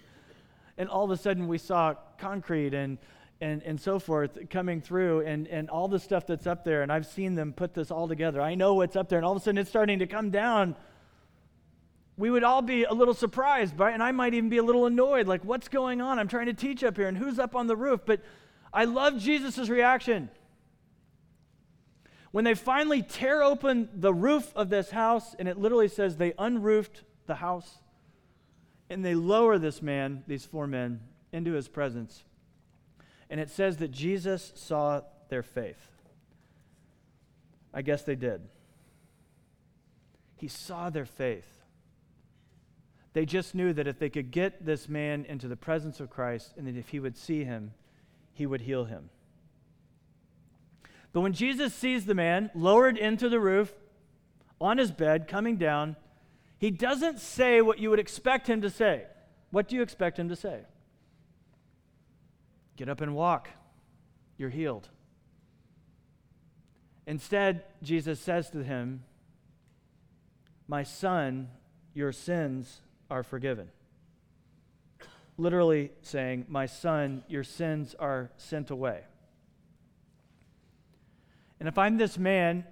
and 0.78 0.90
all 0.90 1.04
of 1.04 1.12
a 1.12 1.18
sudden 1.18 1.48
we 1.48 1.58
saw 1.58 1.96
concrete 2.18 2.74
and 2.74 2.98
and, 3.42 3.64
and 3.64 3.82
so 3.82 3.98
forth 3.98 4.38
coming 4.50 4.80
through 4.82 5.22
and, 5.22 5.48
and 5.48 5.70
all 5.70 5.88
the 5.88 6.00
stuff 6.00 6.28
that's 6.28 6.46
up 6.46 6.64
there. 6.64 6.84
And 6.84 6.92
I've 6.92 7.08
seen 7.08 7.34
them 7.34 7.54
put 7.54 7.74
this 7.74 7.90
all 7.90 8.08
together. 8.08 8.40
I 8.40 8.54
know 8.54 8.76
what's 8.76 8.96
up 8.96 9.10
there. 9.10 9.18
And 9.18 9.26
all 9.26 9.32
of 9.32 9.42
a 9.42 9.44
sudden 9.44 9.58
it's 9.58 9.70
starting 9.70 10.00
to 10.00 10.08
come 10.08 10.30
down. 10.30 10.76
We 12.18 12.30
would 12.30 12.44
all 12.44 12.62
be 12.62 12.84
a 12.84 12.94
little 12.94 13.16
surprised, 13.16 13.80
right? 13.80 13.94
And 13.94 14.04
I 14.04 14.12
might 14.12 14.36
even 14.36 14.50
be 14.50 14.60
a 14.60 14.64
little 14.64 14.86
annoyed. 14.86 15.28
Like, 15.28 15.44
what's 15.44 15.68
going 15.68 16.02
on? 16.02 16.20
I'm 16.20 16.28
trying 16.28 16.46
to 16.46 16.54
teach 16.54 16.84
up 16.84 16.96
here. 16.96 17.08
And 17.08 17.18
who's 17.18 17.40
up 17.40 17.56
on 17.56 17.66
the 17.66 17.76
roof? 17.76 18.02
But 18.06 18.22
I 18.72 18.86
love 18.86 19.18
Jesus' 19.18 19.70
reaction. 19.70 20.30
When 22.30 22.46
they 22.46 22.54
finally 22.54 23.02
tear 23.02 23.42
open 23.42 23.90
the 23.94 24.14
roof 24.14 24.54
of 24.56 24.70
this 24.70 24.92
house, 24.92 25.36
and 25.40 25.48
it 25.48 25.58
literally 25.58 25.88
says 25.88 26.16
they 26.16 26.34
unroofed 26.38 27.04
the 27.26 27.36
house, 27.36 27.80
and 28.90 29.04
they 29.04 29.16
lower 29.16 29.58
this 29.58 29.82
man, 29.82 30.24
these 30.28 30.46
four 30.46 30.68
men, 30.68 31.02
into 31.34 31.54
his 31.54 31.68
presence 31.68 32.24
and 33.32 33.40
it 33.40 33.50
says 33.50 33.78
that 33.78 33.92
Jesus 33.92 34.52
saw 34.56 35.02
their 35.30 35.42
faith. 35.42 35.88
I 37.74 37.82
guess 37.82 38.04
they 38.04 38.16
did. 38.16 38.42
He 40.36 40.50
saw 40.50 40.90
their 40.90 41.06
faith. 41.06 41.64
They 43.14 43.26
just 43.26 43.56
knew 43.56 43.72
that 43.72 43.88
if 43.88 43.98
they 44.00 44.10
could 44.10 44.32
get 44.32 44.66
this 44.66 44.90
man 44.90 45.26
into 45.30 45.48
the 45.48 45.56
presence 45.56 46.02
of 46.02 46.10
Christ 46.10 46.54
and 46.58 46.68
that 46.68 46.76
if 46.76 46.90
he 46.90 47.00
would 47.00 47.18
see 47.18 47.46
him, 47.46 47.72
he 48.34 48.46
would 48.46 48.62
heal 48.62 48.86
him. 48.86 49.10
But 51.14 51.22
when 51.22 51.34
Jesus 51.34 51.74
sees 51.74 52.06
the 52.06 52.14
man 52.14 52.52
lowered 52.54 52.98
into 52.98 53.30
the 53.30 53.40
roof, 53.40 53.74
on 54.60 54.78
his 54.78 54.92
bed, 54.92 55.28
coming 55.28 55.56
down, 55.56 55.96
he 56.60 56.70
doesn't 56.70 57.20
say 57.20 57.62
what 57.62 57.80
you 57.80 57.90
would 57.90 58.00
expect 58.00 58.48
him 58.48 58.62
to 58.62 58.70
say. 58.70 59.06
What 59.52 59.68
do 59.68 59.76
you 59.76 59.82
expect 59.82 60.20
him 60.20 60.30
to 60.30 60.36
say? 60.36 60.62
Get 62.82 62.90
up 62.90 63.02
and 63.02 63.14
walk. 63.14 63.48
You're 64.40 64.50
healed. 64.50 64.90
Instead, 67.06 67.64
Jesus 67.84 68.20
says 68.20 68.50
to 68.50 68.64
him, 68.64 69.04
My 70.68 70.82
son, 70.82 71.50
your 71.94 72.12
sins 72.12 72.82
are 73.12 73.22
forgiven. 73.22 73.70
Literally 75.38 75.92
saying, 76.02 76.48
My 76.50 76.66
son, 76.66 77.24
your 77.28 77.44
sins 77.44 77.94
are 78.00 78.32
sent 78.38 78.72
away. 78.72 79.02
And 81.60 81.70
if 81.70 81.78
I'm 81.78 81.98
this 81.98 82.18
man, 82.18 82.66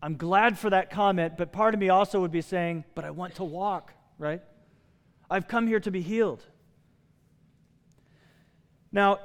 I'm 0.00 0.16
glad 0.16 0.56
for 0.56 0.70
that 0.70 0.88
comment, 0.88 1.36
but 1.36 1.50
part 1.50 1.74
of 1.74 1.80
me 1.80 1.88
also 1.88 2.20
would 2.20 2.30
be 2.30 2.42
saying, 2.42 2.84
But 2.94 3.04
I 3.04 3.10
want 3.10 3.34
to 3.34 3.44
walk, 3.44 3.92
right? 4.18 4.42
I've 5.28 5.48
come 5.48 5.66
here 5.66 5.80
to 5.80 5.90
be 5.90 6.00
healed. 6.00 6.44
Now, 8.92 9.18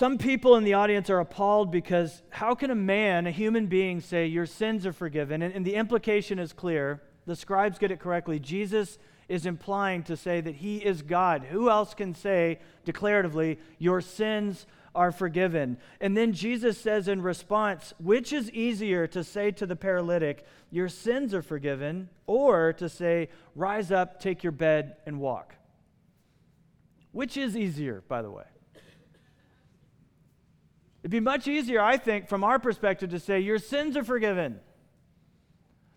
some 0.00 0.16
people 0.16 0.56
in 0.56 0.64
the 0.64 0.72
audience 0.72 1.10
are 1.10 1.20
appalled 1.20 1.70
because 1.70 2.22
how 2.30 2.54
can 2.54 2.70
a 2.70 2.74
man, 2.74 3.26
a 3.26 3.30
human 3.30 3.66
being, 3.66 4.00
say, 4.00 4.24
Your 4.24 4.46
sins 4.46 4.86
are 4.86 4.94
forgiven? 4.94 5.42
And, 5.42 5.52
and, 5.52 5.66
the 5.66 5.74
implication 5.74 6.38
is 6.38 6.54
clear. 6.54 7.02
The 7.26 7.36
scribes 7.36 7.76
get 7.76 7.90
it 7.90 8.00
correctly. 8.00 8.38
Jesus 8.38 8.96
is 9.28 9.44
implying 9.44 10.02
to 10.04 10.16
say 10.16 10.40
that 10.40 10.54
he 10.54 10.78
is 10.78 11.02
God. 11.02 11.44
Who 11.50 11.68
else 11.68 11.92
can 11.92 12.14
say 12.14 12.60
declaratively, 12.86 13.58
Your 13.76 14.00
sins 14.00 14.64
are 14.94 15.12
forgiven? 15.12 15.76
And 16.00 16.16
then 16.16 16.32
Jesus 16.32 16.78
says 16.78 17.06
in 17.06 17.20
response, 17.20 17.92
Which 17.98 18.32
is 18.32 18.50
easier 18.52 19.06
to 19.08 19.22
say 19.22 19.50
to 19.50 19.66
the 19.66 19.76
paralytic, 19.76 20.46
Your 20.70 20.88
sins 20.88 21.34
are 21.34 21.42
forgiven, 21.42 22.08
or 22.26 22.72
to 22.72 22.88
say, 22.88 23.28
Rise 23.54 23.92
up, 23.92 24.18
take 24.18 24.42
your 24.42 24.52
bed, 24.52 24.96
and 25.04 25.20
walk? 25.20 25.56
Which 27.12 27.36
is 27.36 27.54
easier, 27.54 28.02
by 28.08 28.22
the 28.22 28.30
way? 28.30 28.44
It'd 31.02 31.10
be 31.10 31.20
much 31.20 31.48
easier, 31.48 31.80
I 31.80 31.96
think, 31.96 32.28
from 32.28 32.44
our 32.44 32.58
perspective 32.58 33.10
to 33.10 33.18
say, 33.18 33.40
Your 33.40 33.58
sins 33.58 33.96
are 33.96 34.04
forgiven. 34.04 34.60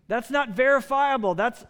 That's 0.08 0.30
not 0.30 0.50
verifiable. 0.50 1.34
That's 1.34 1.64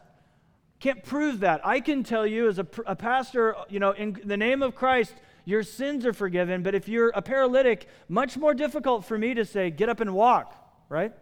can't 0.80 1.02
prove 1.02 1.40
that. 1.40 1.66
I 1.66 1.80
can 1.80 2.02
tell 2.02 2.26
you 2.26 2.48
as 2.48 2.58
a, 2.58 2.66
a 2.86 2.94
pastor, 2.94 3.56
you 3.70 3.80
know, 3.80 3.92
in 3.92 4.20
the 4.22 4.36
name 4.36 4.62
of 4.62 4.74
Christ, 4.74 5.14
your 5.46 5.62
sins 5.62 6.04
are 6.04 6.12
forgiven. 6.12 6.62
But 6.62 6.74
if 6.74 6.88
you're 6.88 7.08
a 7.08 7.22
paralytic, 7.22 7.88
much 8.08 8.36
more 8.36 8.52
difficult 8.52 9.04
for 9.06 9.16
me 9.16 9.32
to 9.34 9.46
say, 9.46 9.70
get 9.70 9.88
up 9.88 10.00
and 10.00 10.14
walk, 10.14 10.54
right? 10.90 11.12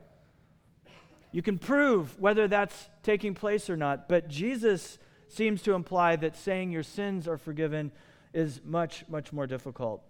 You 1.30 1.42
can 1.42 1.58
prove 1.58 2.18
whether 2.18 2.48
that's 2.48 2.88
taking 3.02 3.34
place 3.34 3.70
or 3.70 3.76
not. 3.76 4.08
But 4.08 4.26
Jesus 4.26 4.98
seems 5.28 5.62
to 5.62 5.74
imply 5.74 6.16
that 6.16 6.36
saying 6.36 6.72
your 6.72 6.82
sins 6.82 7.28
are 7.28 7.38
forgiven 7.38 7.92
is 8.34 8.60
much, 8.64 9.04
much 9.08 9.32
more 9.32 9.46
difficult. 9.46 10.02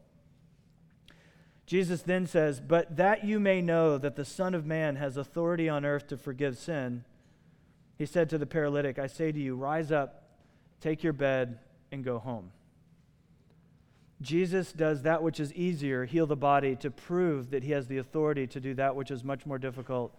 Jesus 1.67 2.03
then 2.03 2.27
says, 2.27 2.61
But 2.61 2.97
that 2.97 3.25
you 3.25 3.39
may 3.39 3.63
know 3.63 3.99
that 3.99 4.17
the 4.17 4.25
Son 4.25 4.55
of 4.55 4.67
Man 4.67 4.97
has 4.97 5.17
authority 5.17 5.69
on 5.69 5.85
earth 5.85 6.09
to 6.09 6.17
forgive 6.17 6.59
sin, 6.59 7.05
he 7.97 8.07
said 8.07 8.29
to 8.31 8.39
the 8.39 8.47
paralytic, 8.47 8.99
I 8.99 9.07
say 9.07 9.31
to 9.31 9.39
you, 9.39 9.55
rise 9.55 9.93
up, 9.93 10.25
take 10.81 11.03
your 11.03 11.13
bed, 11.13 11.61
and 11.93 12.03
go 12.03 12.19
home. 12.19 12.51
Jesus 14.21 14.73
does 14.73 15.03
that 15.03 15.23
which 15.23 15.41
is 15.41 15.53
easier, 15.55 16.05
heal 16.05 16.27
the 16.27 16.37
body, 16.37 16.77
to 16.77 16.91
prove 16.91 17.51
that 17.51 17.65
he 17.65 17.73
has 17.73 17.89
the 17.89 17.99
authority 17.99 18.47
to 18.49 18.61
do 18.61 18.75
that 18.75 18.97
which 18.97 19.11
is 19.11 19.25
much 19.25 19.47
more 19.47 19.59
difficult, 19.59 20.17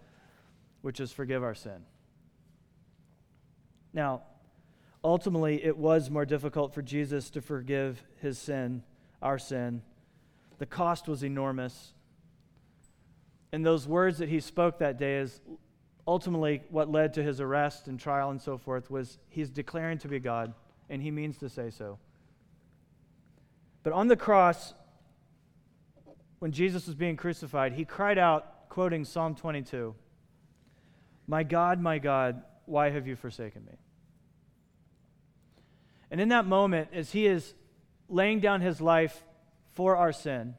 which 0.82 1.00
is 1.00 1.10
forgive 1.12 1.42
our 1.42 1.54
sin. 1.54 1.84
Now, 3.92 4.22
ultimately, 5.02 5.64
it 5.64 5.76
was 5.76 6.10
more 6.10 6.26
difficult 6.26 6.74
for 6.74 6.82
Jesus 6.82 7.30
to 7.30 7.40
forgive 7.40 8.02
his 8.20 8.38
sin, 8.38 8.82
our 9.22 9.38
sin. 9.38 9.82
The 10.58 10.66
cost 10.66 11.08
was 11.08 11.22
enormous. 11.22 11.92
And 13.52 13.64
those 13.64 13.86
words 13.86 14.18
that 14.18 14.28
he 14.28 14.40
spoke 14.40 14.78
that 14.78 14.98
day 14.98 15.18
is 15.18 15.40
ultimately 16.06 16.62
what 16.70 16.90
led 16.90 17.14
to 17.14 17.22
his 17.22 17.40
arrest 17.40 17.88
and 17.88 17.98
trial 17.98 18.30
and 18.30 18.40
so 18.40 18.58
forth 18.58 18.90
was 18.90 19.18
he's 19.28 19.50
declaring 19.50 19.98
to 19.98 20.08
be 20.08 20.18
God, 20.18 20.54
and 20.88 21.02
he 21.02 21.10
means 21.10 21.38
to 21.38 21.48
say 21.48 21.70
so. 21.70 21.98
But 23.82 23.92
on 23.92 24.08
the 24.08 24.16
cross, 24.16 24.74
when 26.38 26.52
Jesus 26.52 26.86
was 26.86 26.94
being 26.94 27.16
crucified, 27.16 27.72
he 27.72 27.84
cried 27.84 28.18
out, 28.18 28.68
quoting 28.68 29.04
Psalm 29.04 29.34
22 29.34 29.94
My 31.26 31.42
God, 31.42 31.80
my 31.80 31.98
God, 31.98 32.42
why 32.66 32.90
have 32.90 33.06
you 33.06 33.16
forsaken 33.16 33.64
me? 33.64 33.76
And 36.10 36.20
in 36.20 36.28
that 36.28 36.46
moment, 36.46 36.88
as 36.92 37.12
he 37.12 37.26
is 37.26 37.54
laying 38.08 38.40
down 38.40 38.60
his 38.60 38.80
life 38.80 39.22
for 39.74 39.96
our 39.96 40.12
sin, 40.12 40.54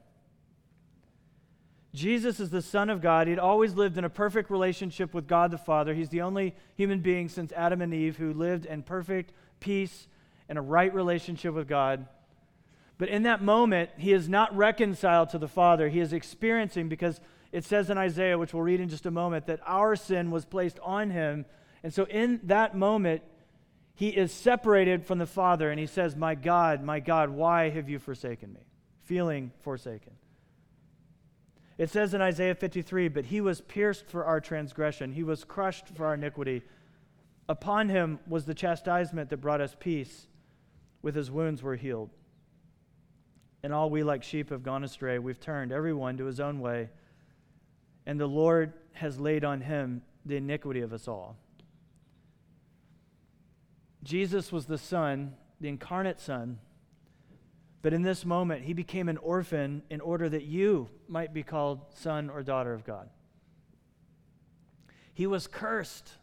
Jesus 1.96 2.42
is 2.42 2.50
the 2.50 2.62
Son 2.62 2.90
of 2.90 3.02
God. 3.02 3.28
He'd 3.28 3.40
always 3.40 3.74
lived 3.74 3.98
in 3.98 4.04
a 4.04 4.10
perfect 4.10 4.52
relationship 4.52 5.14
with 5.14 5.28
God 5.28 5.50
the 5.50 5.58
Father. 5.58 5.94
He's 5.94 6.10
the 6.10 6.22
only 6.22 6.54
human 6.76 7.00
being 7.00 7.30
since 7.30 7.54
Adam 7.54 7.82
and 7.82 7.94
Eve 7.94 8.18
who 8.18 8.34
lived 8.34 8.66
in 8.66 8.84
perfect 8.84 9.32
peace 9.62 10.08
and 10.50 10.58
a 10.58 10.62
right 10.62 10.94
relationship 10.94 11.54
with 11.54 11.68
God. 11.68 12.06
But 12.98 13.10
in 13.10 13.24
that 13.24 13.42
moment, 13.42 13.90
he 13.98 14.12
is 14.14 14.30
not 14.30 14.56
reconciled 14.56 15.30
to 15.30 15.38
the 15.38 15.48
Father. 15.48 15.90
He 15.90 16.00
is 16.00 16.14
experiencing, 16.14 16.90
because 16.90 17.20
it 17.52 17.64
says 17.64 17.90
in 17.90 17.98
Isaiah, 17.98 18.38
which 18.38 18.54
we'll 18.54 18.64
read 18.64 18.80
in 18.82 18.90
just 18.90 19.06
a 19.06 19.12
moment, 19.12 19.48
that 19.48 19.62
our 19.66 19.96
sin 19.96 20.32
was 20.32 20.46
placed 20.46 20.80
on 20.80 21.10
him. 21.10 21.46
And 21.84 21.94
so 21.94 22.06
in 22.06 22.42
that 22.44 22.76
moment, 22.76 23.22
he 23.96 24.10
is 24.10 24.32
separated 24.34 25.06
from 25.06 25.18
the 25.20 25.26
Father 25.26 25.72
and 25.72 25.80
he 25.80 25.88
says, 25.88 26.16
My 26.16 26.36
God, 26.36 26.84
my 26.84 27.00
God, 27.00 27.30
why 27.30 27.70
have 27.70 27.90
you 27.90 28.00
forsaken 28.00 28.52
me? 28.54 28.65
Feeling 29.06 29.52
forsaken. 29.62 30.14
It 31.78 31.90
says 31.90 32.14
in 32.14 32.22
Isaiah 32.22 32.56
53 32.56 33.08
But 33.08 33.26
he 33.26 33.42
was 33.42 33.62
pierced 33.62 34.08
for 34.08 34.26
our 34.26 34.42
transgression, 34.42 35.14
he 35.14 35.24
was 35.24 35.44
crushed 35.44 35.90
for 35.96 36.06
our 36.06 36.16
iniquity. 36.16 36.64
Upon 37.48 37.90
him 37.90 38.20
was 38.28 38.46
the 38.46 38.56
chastisement 38.56 39.30
that 39.30 39.38
brought 39.38 39.62
us 39.62 39.76
peace. 39.80 40.28
With 41.02 41.14
his 41.14 41.30
wounds 41.30 41.62
we're 41.62 41.76
healed. 41.76 42.10
And 43.62 43.72
all 43.72 43.90
we 43.90 44.04
like 44.04 44.24
sheep 44.24 44.50
have 44.50 44.64
gone 44.64 44.84
astray. 44.84 45.20
We've 45.20 45.40
turned 45.40 45.72
everyone 45.72 46.18
to 46.18 46.26
his 46.26 46.40
own 46.40 46.60
way. 46.60 46.90
And 48.08 48.20
the 48.20 48.28
Lord 48.28 48.74
has 48.94 49.20
laid 49.20 49.44
on 49.44 49.62
him 49.62 50.02
the 50.26 50.38
iniquity 50.38 50.82
of 50.82 50.94
us 50.94 51.08
all. 51.08 51.38
Jesus 54.04 54.52
was 54.52 54.66
the 54.66 54.78
Son, 54.78 55.34
the 55.60 55.68
incarnate 55.68 56.20
Son. 56.20 56.60
But 57.86 57.94
in 57.94 58.02
this 58.02 58.26
moment, 58.26 58.64
he 58.64 58.74
became 58.74 59.10
an 59.10 59.18
orphan 59.18 59.84
in 59.92 60.02
order 60.02 60.28
that 60.28 60.46
you 60.46 60.90
might 61.08 61.36
be 61.36 61.44
called 61.44 61.82
son 61.94 62.32
or 62.32 62.42
daughter 62.42 62.74
of 62.74 62.84
God. 62.84 63.08
He 65.14 65.28
was 65.28 65.46
cursed 65.46 66.14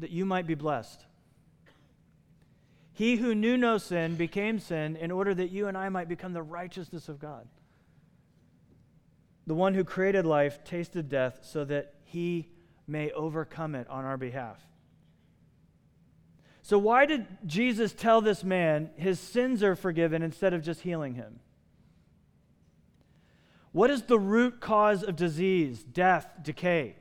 that 0.00 0.10
you 0.10 0.26
might 0.26 0.48
be 0.48 0.56
blessed. 0.56 1.06
He 2.92 3.14
who 3.14 3.32
knew 3.32 3.56
no 3.56 3.78
sin 3.78 4.16
became 4.16 4.58
sin 4.58 4.96
in 4.96 5.12
order 5.12 5.36
that 5.36 5.52
you 5.52 5.68
and 5.68 5.78
I 5.78 5.88
might 5.88 6.08
become 6.08 6.32
the 6.32 6.42
righteousness 6.42 7.08
of 7.08 7.20
God. 7.20 7.46
The 9.46 9.54
one 9.54 9.74
who 9.74 9.84
created 9.84 10.26
life 10.26 10.64
tasted 10.64 11.08
death 11.08 11.38
so 11.42 11.64
that 11.66 11.94
he 12.02 12.48
may 12.88 13.12
overcome 13.12 13.76
it 13.76 13.88
on 13.88 14.04
our 14.04 14.16
behalf. 14.16 14.58
So, 16.62 16.78
why 16.78 17.06
did 17.06 17.26
Jesus 17.44 17.92
tell 17.92 18.20
this 18.20 18.44
man 18.44 18.90
his 18.96 19.18
sins 19.18 19.64
are 19.64 19.74
forgiven 19.74 20.22
instead 20.22 20.54
of 20.54 20.62
just 20.62 20.82
healing 20.82 21.14
him? 21.14 21.40
What 23.72 23.90
is 23.90 24.02
the 24.02 24.18
root 24.18 24.60
cause 24.60 25.02
of 25.02 25.16
disease, 25.16 25.82
death, 25.82 26.28
decay? 26.42 26.96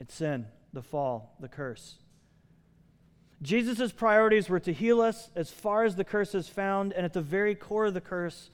It's 0.00 0.14
sin, 0.14 0.46
the 0.72 0.82
fall, 0.82 1.36
the 1.38 1.48
curse. 1.48 1.98
Jesus' 3.42 3.92
priorities 3.92 4.48
were 4.48 4.60
to 4.60 4.72
heal 4.72 5.00
us 5.00 5.30
as 5.36 5.50
far 5.50 5.84
as 5.84 5.94
the 5.94 6.04
curse 6.04 6.34
is 6.34 6.48
found, 6.48 6.92
and 6.92 7.04
at 7.04 7.12
the 7.12 7.20
very 7.20 7.54
core 7.54 7.86
of 7.86 7.94
the 7.94 8.00
curse 8.00 8.50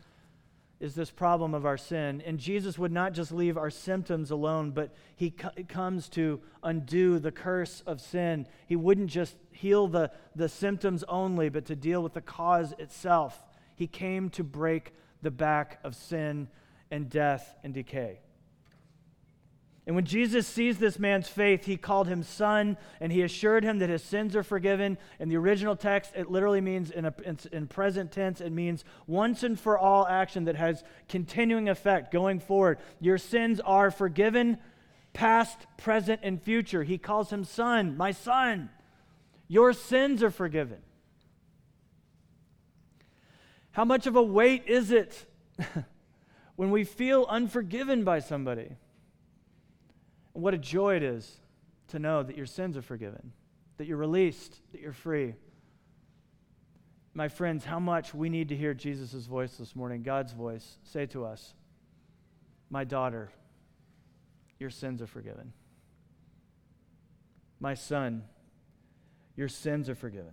is 0.83 0.97
this 0.97 1.13
problem 1.13 1.55
of 1.55 1.65
our 1.65 1.79
sin. 1.79 2.21
And 2.27 2.41
Jesus 2.41 2.77
would 2.77 2.91
not 2.91 3.13
just 3.13 3.31
leave 3.31 3.57
our 3.57 3.71
symptoms 3.71 4.33
alone, 4.33 4.73
but 4.73 4.93
he 5.15 5.31
co- 5.31 5.53
comes 5.69 6.09
to 6.11 6.41
undo 6.65 7.21
the 7.21 7.31
curse 7.31 7.85
of 7.87 8.01
sin. 8.01 8.49
He 8.67 8.75
wouldn't 8.75 9.09
just 9.09 9.37
heal 9.53 9.87
the, 9.87 10.11
the 10.35 10.49
symptoms 10.49 11.05
only, 11.05 11.49
but 11.51 11.67
to 11.67 11.77
deal 11.77 12.03
with 12.03 12.15
the 12.15 12.21
cause 12.21 12.75
itself. 12.81 13.41
He 13.77 13.87
came 13.87 14.29
to 14.31 14.43
break 14.43 14.93
the 15.23 15.31
back 15.31 15.79
of 15.85 15.95
sin 15.95 16.49
and 16.91 17.09
death 17.09 17.55
and 17.63 17.73
decay. 17.73 18.19
And 19.85 19.97
when 19.97 20.05
Jesus 20.05 20.47
sees 20.47 20.79
this 20.79 20.99
man's 20.99 21.27
faith, 21.27 21.65
he 21.65 21.77
called 21.77 22.07
him 22.07 22.23
son 22.23 22.77
and 23.01 23.11
he 23.11 23.23
assured 23.23 23.65
him 23.65 23.81
that 23.81 23.91
his 23.91 24.03
sins 24.03 24.37
are 24.37 24.45
forgiven. 24.45 24.97
In 25.19 25.29
the 25.29 25.37
original 25.37 25.75
text, 25.75 26.13
it 26.15 26.31
literally 26.31 26.61
means, 26.61 26.93
in, 26.93 27.05
a, 27.05 27.15
in 27.51 27.67
present 27.67 28.13
tense, 28.13 28.41
it 28.41 28.53
means 28.53 28.85
once 29.09 29.43
and 29.43 29.59
for 29.59 29.77
all 29.77 30.07
action 30.07 30.45
that 30.45 30.55
has 30.55 30.85
continuing 31.09 31.69
effect 31.69 32.13
going 32.13 32.39
forward. 32.39 32.79
Your 33.01 33.19
sins 33.19 33.59
are 33.59 33.91
forgiven, 33.91 34.59
past, 35.15 35.59
present, 35.79 36.21
and 36.23 36.41
future. 36.41 36.85
He 36.85 36.97
calls 36.97 37.31
him 37.33 37.43
son, 37.43 37.97
my 37.97 38.13
son. 38.13 38.71
Your 39.49 39.73
sins 39.73 40.23
are 40.23 40.31
forgiven. 40.31 40.79
How 43.73 43.85
much 43.85 44.07
of 44.07 44.15
a 44.15 44.23
weight 44.23 44.63
is 44.69 44.93
it 44.93 45.27
when 46.57 46.71
we 46.71 46.85
feel 46.85 47.27
unforgiven 47.29 48.05
by 48.05 48.21
somebody? 48.21 48.77
And 50.35 50.43
what 50.43 50.55
a 50.55 50.59
joy 50.59 50.97
it 50.97 51.03
is 51.03 51.41
to 51.89 51.99
know 51.99 52.23
that 52.23 52.37
your 52.37 52.47
sins 52.47 52.77
are 52.77 52.83
forgiven, 52.83 53.33
that 53.77 53.87
you're 53.87 53.99
released, 53.99 54.61
that 54.73 54.81
you're 54.81 54.93
free. 54.93 55.35
My 57.15 57.29
friends, 57.29 57.65
how 57.65 57.79
much 57.79 58.15
we 58.15 58.29
need 58.29 58.49
to 58.49 58.57
hear 58.57 58.73
Jesus' 58.73 59.27
voice 59.27 59.57
this 59.57 59.77
morning, 59.77 60.03
God's 60.03 60.33
voice, 60.33 60.79
say 60.85 61.07
to 61.07 61.25
us, 61.25 61.55
My 62.71 62.85
daughter, 62.85 63.31
your 64.59 64.71
sins 64.71 65.03
are 65.03 65.07
forgiven. 65.07 65.53
My 67.61 67.75
son, 67.75 68.25
your 69.37 69.49
sins 69.49 69.89
are 69.89 69.95
forgiven. 69.95 70.33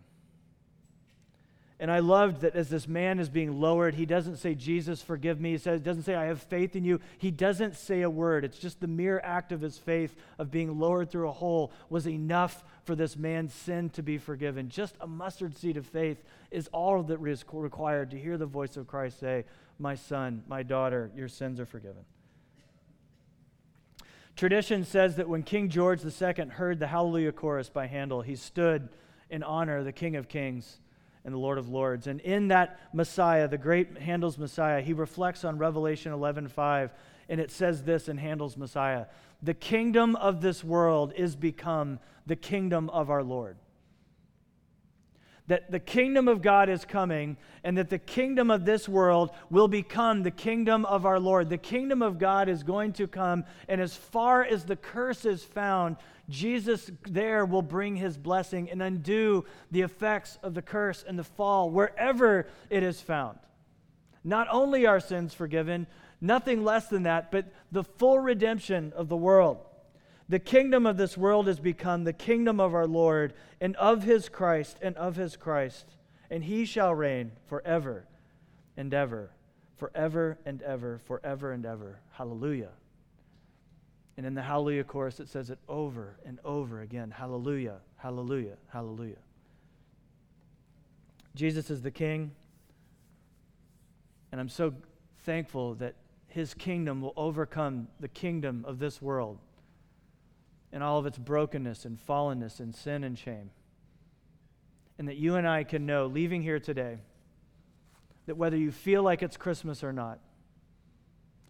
And 1.82 1.89
I 1.89 2.00
loved 2.00 2.42
that 2.42 2.56
as 2.56 2.68
this 2.68 2.89
man 2.89 3.20
is 3.20 3.30
being 3.30 3.62
lowered, 3.62 3.96
he 3.96 4.06
doesn't 4.06 4.36
say, 4.36 4.54
Jesus, 4.54 5.02
forgive 5.02 5.39
me. 5.39 5.52
He 5.52 5.58
says, 5.58 5.80
doesn't 5.80 6.04
say, 6.04 6.13
I 6.13 6.26
have 6.26 6.42
faith 6.42 6.76
in 6.76 6.84
you. 6.84 7.00
He 7.18 7.32
doesn't 7.32 7.78
say 7.78 8.02
a 8.02 8.10
word. 8.10 8.44
It's 8.44 8.60
just 8.60 8.82
the 8.82 8.88
mere 8.88 9.22
act 9.24 9.54
of 9.54 9.62
his 9.62 9.78
faith 9.78 10.13
of 10.38 10.52
being 10.52 10.78
lowered 10.78 11.10
through 11.10 11.30
a 11.30 11.34
hole 11.34 11.72
was 11.89 12.06
enough 12.06 12.65
for 12.84 12.96
this 12.96 13.15
man's 13.15 13.54
sin 13.54 13.89
to 13.92 14.04
be 14.04 14.18
forgiven. 14.18 14.68
Just 14.68 14.96
a 15.00 15.08
mustard 15.08 15.56
seed 15.56 15.78
of 15.78 15.86
faith 15.86 16.22
is 16.52 16.68
all 16.74 17.02
that 17.04 17.26
is 17.26 17.46
required 17.50 18.12
to 18.12 18.20
hear 18.20 18.38
the 18.38 18.46
voice 18.46 18.76
of 18.76 18.86
Christ 18.86 19.18
say, 19.18 19.46
My 19.78 19.96
son, 19.96 20.44
my 20.50 20.63
daughter, 20.63 21.10
your 21.15 21.30
sins 21.30 21.62
are 21.62 21.65
forgiven. 21.65 22.04
Tradition 24.36 24.84
says 24.84 25.15
that 25.15 25.30
when 25.30 25.44
King 25.44 25.70
George 25.70 26.02
II 26.04 26.48
heard 26.50 26.80
the 26.80 26.88
Hallelujah 26.88 27.32
chorus 27.32 27.70
by 27.70 27.88
Handel, 27.88 28.22
he 28.22 28.36
stood 28.36 28.89
in 29.30 29.44
honor 29.44 29.78
of 29.78 29.86
the 29.86 29.94
King 29.94 30.18
of 30.18 30.28
Kings 30.28 30.80
and 31.26 31.34
the 31.34 31.38
Lord 31.38 31.58
of 31.58 31.70
Lords. 31.70 32.08
And 32.08 32.20
in 32.22 32.48
that 32.48 32.80
Messiah, 32.94 33.48
the 33.48 33.58
great 33.58 33.98
Handel's 33.98 34.38
Messiah, 34.38 34.82
he 34.82 34.94
reflects 34.94 35.44
on 35.44 35.58
Revelation 35.58 36.12
11:5, 36.12 36.94
and 37.28 37.40
it 37.40 37.52
says 37.52 37.84
this 37.84 38.08
in 38.08 38.18
Handel's 38.18 38.58
Messiah: 38.58 39.06
"The 39.42 39.54
kingdom 39.54 40.16
of 40.16 40.42
this 40.42 40.64
world 40.64 41.14
is 41.16 41.36
become 41.36 42.00
the 42.26 42.36
kingdom 42.36 42.90
of 42.90 43.10
our 43.10 43.24
Lord." 43.24 43.58
That 45.48 45.72
the 45.72 45.80
kingdom 45.80 46.28
of 46.28 46.44
God 46.44 46.70
is 46.70 46.86
coming, 46.86 47.36
and 47.64 47.76
that 47.80 47.90
the 47.90 47.98
kingdom 47.98 48.52
of 48.52 48.66
this 48.66 48.88
world 48.88 49.32
will 49.50 49.68
become 49.68 50.22
the 50.22 50.30
kingdom 50.30 50.86
of 50.86 51.08
our 51.08 51.20
Lord. 51.20 51.50
The 51.50 51.58
kingdom 51.58 52.04
of 52.04 52.20
God 52.20 52.48
is 52.48 52.62
going 52.62 52.94
to 52.94 53.08
come, 53.08 53.46
and 53.68 53.82
as 53.82 53.96
far 53.96 54.44
as 54.44 54.66
the 54.66 54.76
curse 54.76 55.26
is 55.26 55.44
found, 55.44 55.98
Jesus 56.30 56.92
there 57.08 57.46
will 57.46 57.62
bring 57.62 57.96
his 57.96 58.18
blessing 58.18 58.70
and 58.70 58.82
undo 58.82 59.46
the 59.72 59.82
effects 59.82 60.38
of 60.44 60.54
the 60.54 60.62
curse 60.62 61.04
and 61.08 61.18
the 61.18 61.24
fall 61.24 61.70
wherever 61.70 62.48
it 62.70 62.84
is 62.84 63.02
found. 63.02 63.39
Not 64.24 64.48
only 64.52 64.86
are 64.86 65.00
sins 65.00 65.34
forgiven, 65.34 65.88
nothing 66.22 66.63
less 66.63 66.88
than 66.88 67.04
that, 67.04 67.32
but 67.32 67.46
the 67.72 67.84
full 67.84 68.20
redemption 68.20 68.94
of 68.96 69.10
the 69.10 69.18
world. 69.18 69.58
The 70.28 70.39
kingdom 70.39 70.86
of 70.86 70.98
this 70.98 71.18
world 71.18 71.48
has 71.48 71.60
become 71.60 72.04
the 72.04 72.13
kingdom 72.13 72.60
of 72.60 72.76
our 72.76 72.86
Lord 72.86 73.34
and 73.60 73.76
of 73.78 74.04
his 74.04 74.30
Christ 74.30 74.78
and 74.82 74.96
of 74.98 75.15
his 75.15 75.36
Christ. 75.36 75.96
and 76.30 76.44
he 76.44 76.65
shall 76.65 76.94
reign 76.94 77.32
forever 77.48 78.06
and 78.78 78.94
ever, 78.94 79.32
forever 79.78 80.38
and 80.46 80.62
ever, 80.62 81.00
forever 81.06 81.52
and 81.52 81.65
ever. 81.65 82.00
Hallelujah. 82.12 82.70
And 84.20 84.26
in 84.26 84.34
the 84.34 84.42
Hallelujah 84.42 84.84
chorus, 84.84 85.22
it 85.22 85.30
says 85.30 85.50
it 85.50 85.60
over 85.70 86.18
and 86.26 86.40
over 86.44 86.82
again 86.82 87.10
Hallelujah, 87.10 87.78
Hallelujah, 87.96 88.58
Hallelujah. 88.68 89.16
Jesus 91.36 91.70
is 91.70 91.82
the 91.82 91.90
King, 91.90 92.32
and 94.34 94.42
I'm 94.42 94.50
so 94.50 94.74
thankful 95.24 95.76
that 95.76 95.96
his 96.28 96.54
kingdom 96.54 97.00
will 97.02 97.14
overcome 97.16 97.88
the 98.02 98.10
kingdom 98.10 98.66
of 98.68 98.78
this 98.78 99.02
world 99.02 99.38
and 100.74 100.84
all 100.84 101.00
of 101.00 101.06
its 101.06 101.18
brokenness 101.18 101.86
and 101.86 101.98
fallenness 102.06 102.60
and 102.60 102.76
sin 102.76 103.06
and 103.06 103.18
shame. 103.18 103.52
And 104.98 105.08
that 105.08 105.16
you 105.16 105.36
and 105.36 105.48
I 105.48 105.64
can 105.64 105.86
know, 105.86 106.08
leaving 106.08 106.42
here 106.42 106.60
today, 106.60 106.98
that 108.26 108.36
whether 108.36 108.58
you 108.58 108.74
feel 108.74 109.02
like 109.02 109.24
it's 109.24 109.38
Christmas 109.38 109.82
or 109.82 109.94
not, 109.94 110.20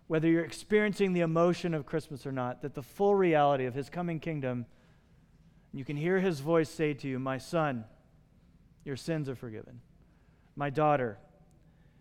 whether 0.10 0.28
you're 0.28 0.44
experiencing 0.44 1.14
the 1.14 1.20
emotion 1.22 1.76
of 1.76 1.86
Christmas 1.86 2.26
or 2.26 2.32
not, 2.32 2.64
that 2.64 2.74
the 2.74 2.82
full 2.82 3.14
reality 3.14 3.66
of 3.66 3.76
his 3.76 3.92
coming 3.92 4.20
kingdom, 4.20 4.66
you 5.72 5.86
can 5.86 5.96
hear 5.96 6.20
his 6.20 6.40
voice 6.40 6.68
say 6.68 6.96
to 6.96 7.08
you, 7.08 7.20
My 7.20 7.38
son, 7.38 7.86
your 8.84 8.96
sins 8.96 9.30
are 9.30 9.36
forgiven. 9.36 9.82
My 10.56 10.72
daughter, 10.72 11.20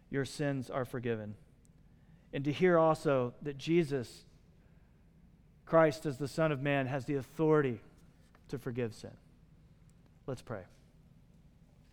your 0.09 0.25
sins 0.25 0.71
are 0.71 0.87
forgiven. 0.87 1.35
And 2.33 2.45
to 2.47 2.51
hear 2.51 2.79
also 2.79 3.35
that 3.43 3.59
Jesus, 3.59 4.25
Christ 5.67 6.07
as 6.07 6.17
the 6.17 6.29
Son 6.29 6.51
of 6.51 6.63
Man, 6.63 6.87
has 6.87 7.05
the 7.05 7.17
authority 7.17 7.79
to 8.49 8.59
forgive 8.59 8.95
sin. 8.95 9.13
Let's 10.27 10.41
pray. 10.41 10.63